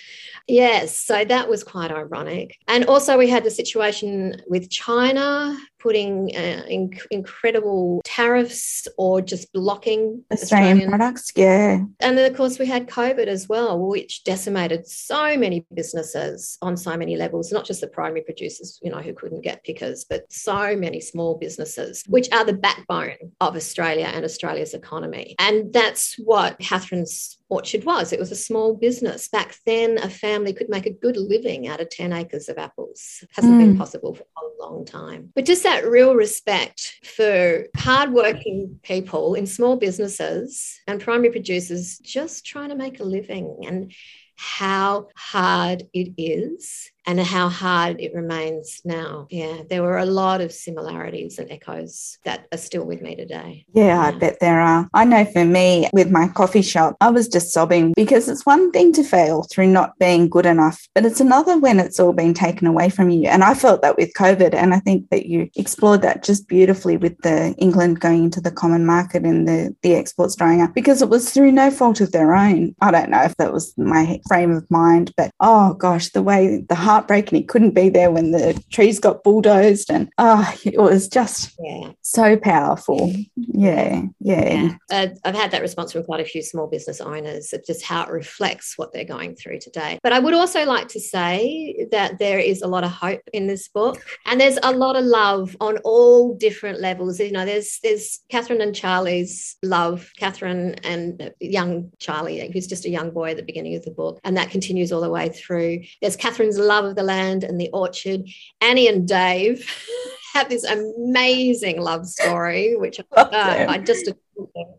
Yes. 0.47 0.97
So 0.97 1.25
that 1.25 1.49
was 1.49 1.63
quite 1.63 1.91
ironic. 1.91 2.57
And 2.67 2.85
also, 2.85 3.17
we 3.17 3.29
had 3.29 3.43
the 3.43 3.51
situation 3.51 4.41
with 4.47 4.69
China 4.69 5.57
putting 5.79 6.35
uh, 6.35 6.63
inc- 6.69 7.05
incredible 7.11 8.01
tariffs 8.03 8.87
or 8.97 9.21
just 9.21 9.51
blocking 9.53 10.23
Australian, 10.31 10.77
Australian, 10.77 10.89
products. 10.89 11.31
Yeah. 11.35 11.79
And 11.99 12.17
then, 12.17 12.29
of 12.29 12.37
course, 12.37 12.59
we 12.59 12.65
had 12.65 12.87
COVID 12.87 13.27
as 13.27 13.47
well, 13.47 13.79
which 13.79 14.23
decimated 14.23 14.87
so 14.87 15.37
many 15.37 15.65
businesses 15.73 16.57
on 16.61 16.77
so 16.77 16.97
many 16.97 17.15
levels, 17.15 17.51
not 17.51 17.65
just 17.65 17.81
the 17.81 17.87
primary 17.87 18.21
producers, 18.21 18.79
you 18.81 18.91
know, 18.91 18.99
who 18.99 19.13
couldn't 19.13 19.41
get 19.41 19.63
pickers, 19.63 20.05
but 20.09 20.31
so 20.31 20.75
many 20.75 20.99
small 20.99 21.37
businesses, 21.37 22.03
which 22.07 22.31
are 22.31 22.45
the 22.45 22.53
backbone 22.53 23.17
of 23.41 23.55
Australia 23.55 24.05
and 24.05 24.25
Australia's 24.25 24.73
economy. 24.73 25.35
And 25.39 25.73
that's 25.73 26.15
what 26.17 26.59
Catherine's 26.59 27.36
orchard 27.49 27.83
was. 27.83 28.11
It 28.11 28.19
was 28.19 28.31
a 28.31 28.35
small 28.35 28.75
business. 28.75 29.27
Back 29.27 29.55
then, 29.65 29.97
a 29.97 30.09
family 30.09 30.53
could 30.53 30.69
make 30.69 30.85
a 30.85 30.91
good 30.91 31.17
living 31.17 31.67
out 31.67 31.81
of 31.81 31.89
10 31.89 32.13
acres 32.13 32.49
of 32.49 32.57
apples. 32.57 33.19
It 33.23 33.29
hasn't 33.33 33.55
mm. 33.55 33.59
been 33.59 33.77
possible 33.77 34.15
for 34.15 34.23
a 34.23 34.63
long 34.63 34.85
time. 34.85 35.31
But 35.35 35.45
just 35.45 35.63
that 35.63 35.87
real 35.87 36.15
respect 36.15 36.99
for 37.03 37.67
hardworking 37.75 38.79
people 38.83 39.35
in 39.35 39.45
small 39.45 39.77
businesses 39.77 40.79
and 40.87 41.01
primary 41.01 41.31
producers 41.31 41.97
just 41.99 42.45
trying 42.45 42.69
to 42.69 42.75
make 42.75 42.99
a 42.99 43.03
living 43.03 43.63
and 43.65 43.93
how 44.35 45.07
hard 45.15 45.87
it 45.93 46.13
is 46.17 46.91
and 47.07 47.19
how 47.19 47.47
hard 47.49 47.99
it 47.99 48.13
remains 48.13 48.81
now. 48.83 49.27
Yeah, 49.29 49.61
there 49.69 49.81
were 49.81 49.97
a 49.97 50.05
lot 50.05 50.41
of 50.41 50.51
similarities 50.51 51.39
and 51.39 51.49
echoes 51.49 52.17
that 52.25 52.47
are 52.51 52.57
still 52.57 52.85
with 52.85 53.01
me 53.01 53.15
today. 53.15 53.65
Yeah, 53.73 53.85
yeah, 53.85 54.01
I 54.01 54.11
bet 54.11 54.39
there 54.41 54.59
are. 54.59 54.89
I 54.93 55.05
know 55.05 55.23
for 55.23 55.45
me, 55.45 55.89
with 55.93 56.11
my 56.11 56.27
coffee 56.27 56.61
shop, 56.61 56.97
I 56.99 57.09
was 57.09 57.29
just 57.29 57.53
sobbing 57.53 57.93
because 57.95 58.27
it's 58.27 58.45
one 58.45 58.71
thing 58.71 58.91
to 58.93 59.03
fail 59.03 59.43
through 59.43 59.67
not 59.67 59.97
being 59.99 60.27
good 60.27 60.45
enough, 60.45 60.87
but 60.93 61.05
it's 61.05 61.21
another 61.21 61.57
when 61.57 61.79
it's 61.79 61.99
all 61.99 62.11
been 62.11 62.33
taken 62.33 62.67
away 62.67 62.89
from 62.89 63.09
you. 63.09 63.29
And 63.29 63.43
I 63.43 63.53
felt 63.53 63.81
that 63.81 63.97
with 63.97 64.13
COVID. 64.13 64.53
And 64.53 64.73
I 64.73 64.79
think 64.79 65.09
that 65.09 65.27
you 65.27 65.49
explored 65.55 66.01
that 66.01 66.23
just 66.23 66.49
beautifully 66.49 66.97
with 66.97 67.17
the 67.21 67.55
England 67.57 68.01
going 68.01 68.25
into 68.25 68.41
the 68.41 68.51
common 68.51 68.85
market 68.85 69.23
and 69.23 69.47
the, 69.47 69.73
the 69.81 69.95
exports 69.95 70.35
drying 70.35 70.61
up 70.61 70.73
because 70.73 71.01
it 71.01 71.09
was 71.09 71.31
through 71.31 71.53
no 71.53 71.71
fault 71.71 72.01
of 72.01 72.11
their 72.11 72.35
own. 72.35 72.75
I 72.81 72.91
don't 72.91 73.09
know 73.09 73.23
if 73.23 73.37
that 73.37 73.53
was 73.53 73.73
my 73.77 74.19
frame 74.27 74.51
of 74.51 74.69
mind, 74.69 75.13
but 75.15 75.31
oh 75.39 75.75
gosh, 75.75 76.09
the 76.09 76.21
way 76.21 76.65
the 76.67 76.75
heart 76.75 76.96
heartbreak 76.97 77.29
and 77.29 77.37
he 77.37 77.43
couldn't 77.43 77.75
be 77.75 77.89
there 77.89 78.09
when 78.09 78.31
the 78.31 78.59
trees 78.71 78.99
got 78.99 79.23
bulldozed 79.23 79.91
and 79.91 80.09
oh 80.17 80.51
it 80.63 80.79
was 80.79 81.07
just 81.07 81.55
yeah. 81.59 81.91
so 82.01 82.35
powerful. 82.35 83.13
Yeah 83.35 84.01
yeah, 84.19 84.53
yeah. 84.53 84.75
Uh, 84.91 85.07
i've 85.25 85.35
had 85.35 85.51
that 85.51 85.61
response 85.61 85.91
from 85.91 86.03
quite 86.03 86.19
a 86.19 86.25
few 86.25 86.41
small 86.41 86.67
business 86.67 86.99
owners 87.01 87.53
of 87.53 87.63
just 87.65 87.83
how 87.83 88.03
it 88.03 88.09
reflects 88.09 88.73
what 88.77 88.91
they're 88.91 89.05
going 89.05 89.35
through 89.35 89.59
today. 89.59 89.99
But 90.01 90.13
i 90.13 90.19
would 90.19 90.33
also 90.33 90.65
like 90.65 90.87
to 90.89 90.99
say 90.99 91.87
that 91.91 92.17
there 92.17 92.39
is 92.39 92.61
a 92.61 92.67
lot 92.67 92.83
of 92.83 92.91
hope 92.91 93.21
in 93.33 93.47
this 93.47 93.67
book 93.67 94.03
and 94.25 94.41
there's 94.41 94.57
a 94.63 94.71
lot 94.71 94.95
of 94.95 95.05
love 95.05 95.55
on 95.61 95.77
all 95.83 96.35
different 96.35 96.79
levels. 96.81 97.19
You 97.19 97.31
know 97.31 97.45
there's 97.45 97.79
there's 97.83 98.19
catherine 98.29 98.61
and 98.61 98.75
charlie's 98.75 99.55
love 99.63 100.09
catherine 100.17 100.75
and 100.83 101.31
young 101.39 101.91
charlie 101.99 102.49
who's 102.51 102.67
just 102.67 102.85
a 102.85 102.89
young 102.89 103.11
boy 103.11 103.31
at 103.31 103.37
the 103.37 103.43
beginning 103.43 103.75
of 103.75 103.83
the 103.83 103.91
book 103.91 104.19
and 104.23 104.35
that 104.37 104.49
continues 104.49 104.91
all 104.91 105.01
the 105.01 105.09
way 105.09 105.29
through. 105.29 105.81
There's 106.01 106.15
catherine's 106.15 106.59
love 106.59 106.86
of 106.87 106.95
the 106.95 107.03
land 107.03 107.43
and 107.43 107.59
the 107.59 107.69
orchard. 107.71 108.27
Annie 108.61 108.87
and 108.87 109.07
Dave 109.07 109.69
have 110.33 110.49
this 110.49 110.63
amazing 110.63 111.81
love 111.81 112.07
story, 112.07 112.75
which 112.75 112.99
uh, 112.99 113.65
I 113.69 113.77
just 113.79 114.11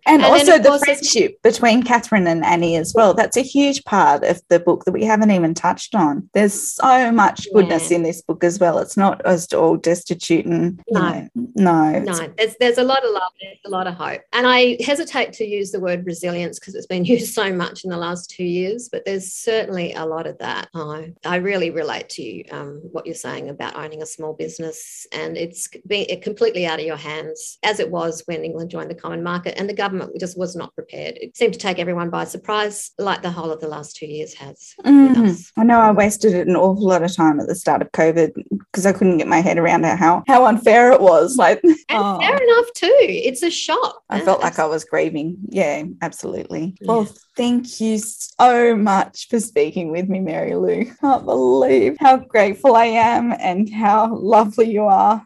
and, 0.06 0.22
and 0.22 0.24
also 0.24 0.58
the 0.58 0.78
friendship 0.78 1.40
between 1.42 1.82
Catherine 1.82 2.26
and 2.26 2.44
Annie 2.44 2.76
as 2.76 2.92
well. 2.94 3.14
That's 3.14 3.36
a 3.36 3.42
huge 3.42 3.84
part 3.84 4.24
of 4.24 4.40
the 4.48 4.60
book 4.60 4.84
that 4.84 4.92
we 4.92 5.04
haven't 5.04 5.30
even 5.30 5.54
touched 5.54 5.94
on. 5.94 6.28
There's 6.34 6.54
so 6.76 7.10
much 7.12 7.46
goodness 7.52 7.90
yeah. 7.90 7.96
in 7.96 8.02
this 8.02 8.22
book 8.22 8.44
as 8.44 8.58
well. 8.58 8.78
It's 8.78 8.96
not 8.96 9.22
just 9.24 9.54
all 9.54 9.76
destitute 9.76 10.46
and 10.46 10.80
no, 10.90 11.00
know, 11.00 11.28
no, 11.54 11.98
no. 12.00 12.32
There's 12.36 12.56
there's 12.60 12.78
a 12.78 12.84
lot 12.84 13.04
of 13.04 13.12
love, 13.12 13.32
there's 13.40 13.58
a 13.66 13.70
lot 13.70 13.86
of 13.86 13.94
hope, 13.94 14.22
and 14.32 14.46
I 14.46 14.76
hesitate 14.84 15.32
to 15.34 15.44
use 15.44 15.70
the 15.70 15.80
word 15.80 16.06
resilience 16.06 16.58
because 16.58 16.74
it's 16.74 16.86
been 16.86 17.04
used 17.16 17.34
so 17.34 17.52
much 17.52 17.84
in 17.84 17.90
the 17.90 17.96
last 17.96 18.30
two 18.30 18.44
years. 18.44 18.88
But 18.90 19.04
there's 19.04 19.32
certainly 19.32 19.92
a 19.94 20.06
lot 20.06 20.26
of 20.26 20.38
that. 20.38 20.68
I 20.74 21.12
I 21.24 21.36
really 21.36 21.70
relate 21.70 22.08
to 22.10 22.48
um, 22.48 22.80
what 22.92 23.06
you're 23.06 23.14
saying 23.14 23.48
about 23.48 23.76
owning 23.76 24.02
a 24.02 24.06
small 24.06 24.32
business, 24.32 25.06
and 25.12 25.36
it's 25.36 25.68
being 25.86 26.20
completely 26.20 26.66
out 26.66 26.80
of 26.80 26.86
your 26.86 26.96
hands 26.96 27.58
as 27.62 27.80
it 27.80 27.90
was 27.90 28.22
when 28.26 28.44
England 28.44 28.70
joined 28.70 28.90
the 28.90 28.94
common 28.94 29.22
market 29.22 29.47
market, 29.48 29.60
and 29.60 29.68
the 29.68 29.74
government 29.74 30.18
just 30.18 30.38
was 30.38 30.56
not 30.56 30.74
prepared. 30.74 31.16
It 31.20 31.36
seemed 31.36 31.54
to 31.54 31.58
take 31.58 31.78
everyone 31.78 32.10
by 32.10 32.24
surprise, 32.24 32.92
like 32.98 33.22
the 33.22 33.30
whole 33.30 33.50
of 33.50 33.60
the 33.60 33.68
last 33.68 33.96
two 33.96 34.06
years 34.06 34.34
has. 34.34 34.74
Mm. 34.84 35.50
I 35.56 35.64
know 35.64 35.80
I 35.80 35.90
wasted 35.90 36.34
an 36.34 36.56
awful 36.56 36.86
lot 36.86 37.02
of 37.02 37.14
time 37.14 37.40
at 37.40 37.46
the 37.46 37.54
start 37.54 37.82
of 37.82 37.92
COVID 37.92 38.32
because 38.50 38.86
I 38.86 38.92
couldn't 38.92 39.18
get 39.18 39.28
my 39.28 39.40
head 39.40 39.58
around 39.58 39.84
how 39.84 40.22
how 40.26 40.46
unfair 40.46 40.92
it 40.92 41.00
was. 41.00 41.36
Like, 41.36 41.60
and 41.62 41.76
oh. 41.90 42.18
fair 42.20 42.36
enough 42.36 42.72
too. 42.74 42.96
It's 43.00 43.42
a 43.42 43.50
shock. 43.50 44.02
I 44.10 44.20
felt 44.20 44.40
like 44.40 44.58
I 44.58 44.66
was 44.66 44.84
grieving. 44.84 45.36
Yeah, 45.48 45.84
absolutely. 46.02 46.76
Yeah. 46.80 46.88
Well, 46.88 47.08
thank 47.36 47.80
you 47.80 47.98
so 47.98 48.76
much 48.76 49.28
for 49.28 49.40
speaking 49.40 49.90
with 49.90 50.08
me, 50.08 50.20
Mary 50.20 50.54
Lou. 50.54 50.80
I 50.80 50.94
can't 51.00 51.24
believe 51.24 51.96
how 52.00 52.16
grateful 52.16 52.74
I 52.74 52.86
am 52.86 53.32
and 53.38 53.72
how 53.72 54.14
lovely 54.16 54.70
you 54.70 54.84
are. 54.84 55.24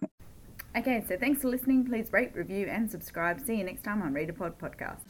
Okay, 0.75 1.05
so 1.07 1.19
thanks 1.19 1.43
for 1.43 1.49
listening. 1.49 1.85
Please 1.85 2.09
rate, 2.13 2.35
review, 2.35 2.67
and 2.67 2.91
subscribe. 2.91 3.41
See 3.41 3.57
you 3.57 3.65
next 3.65 3.83
time 3.83 4.01
on 4.01 4.15
ReadA 4.15 4.37
Pod 4.37 4.59
Podcast. 4.59 5.03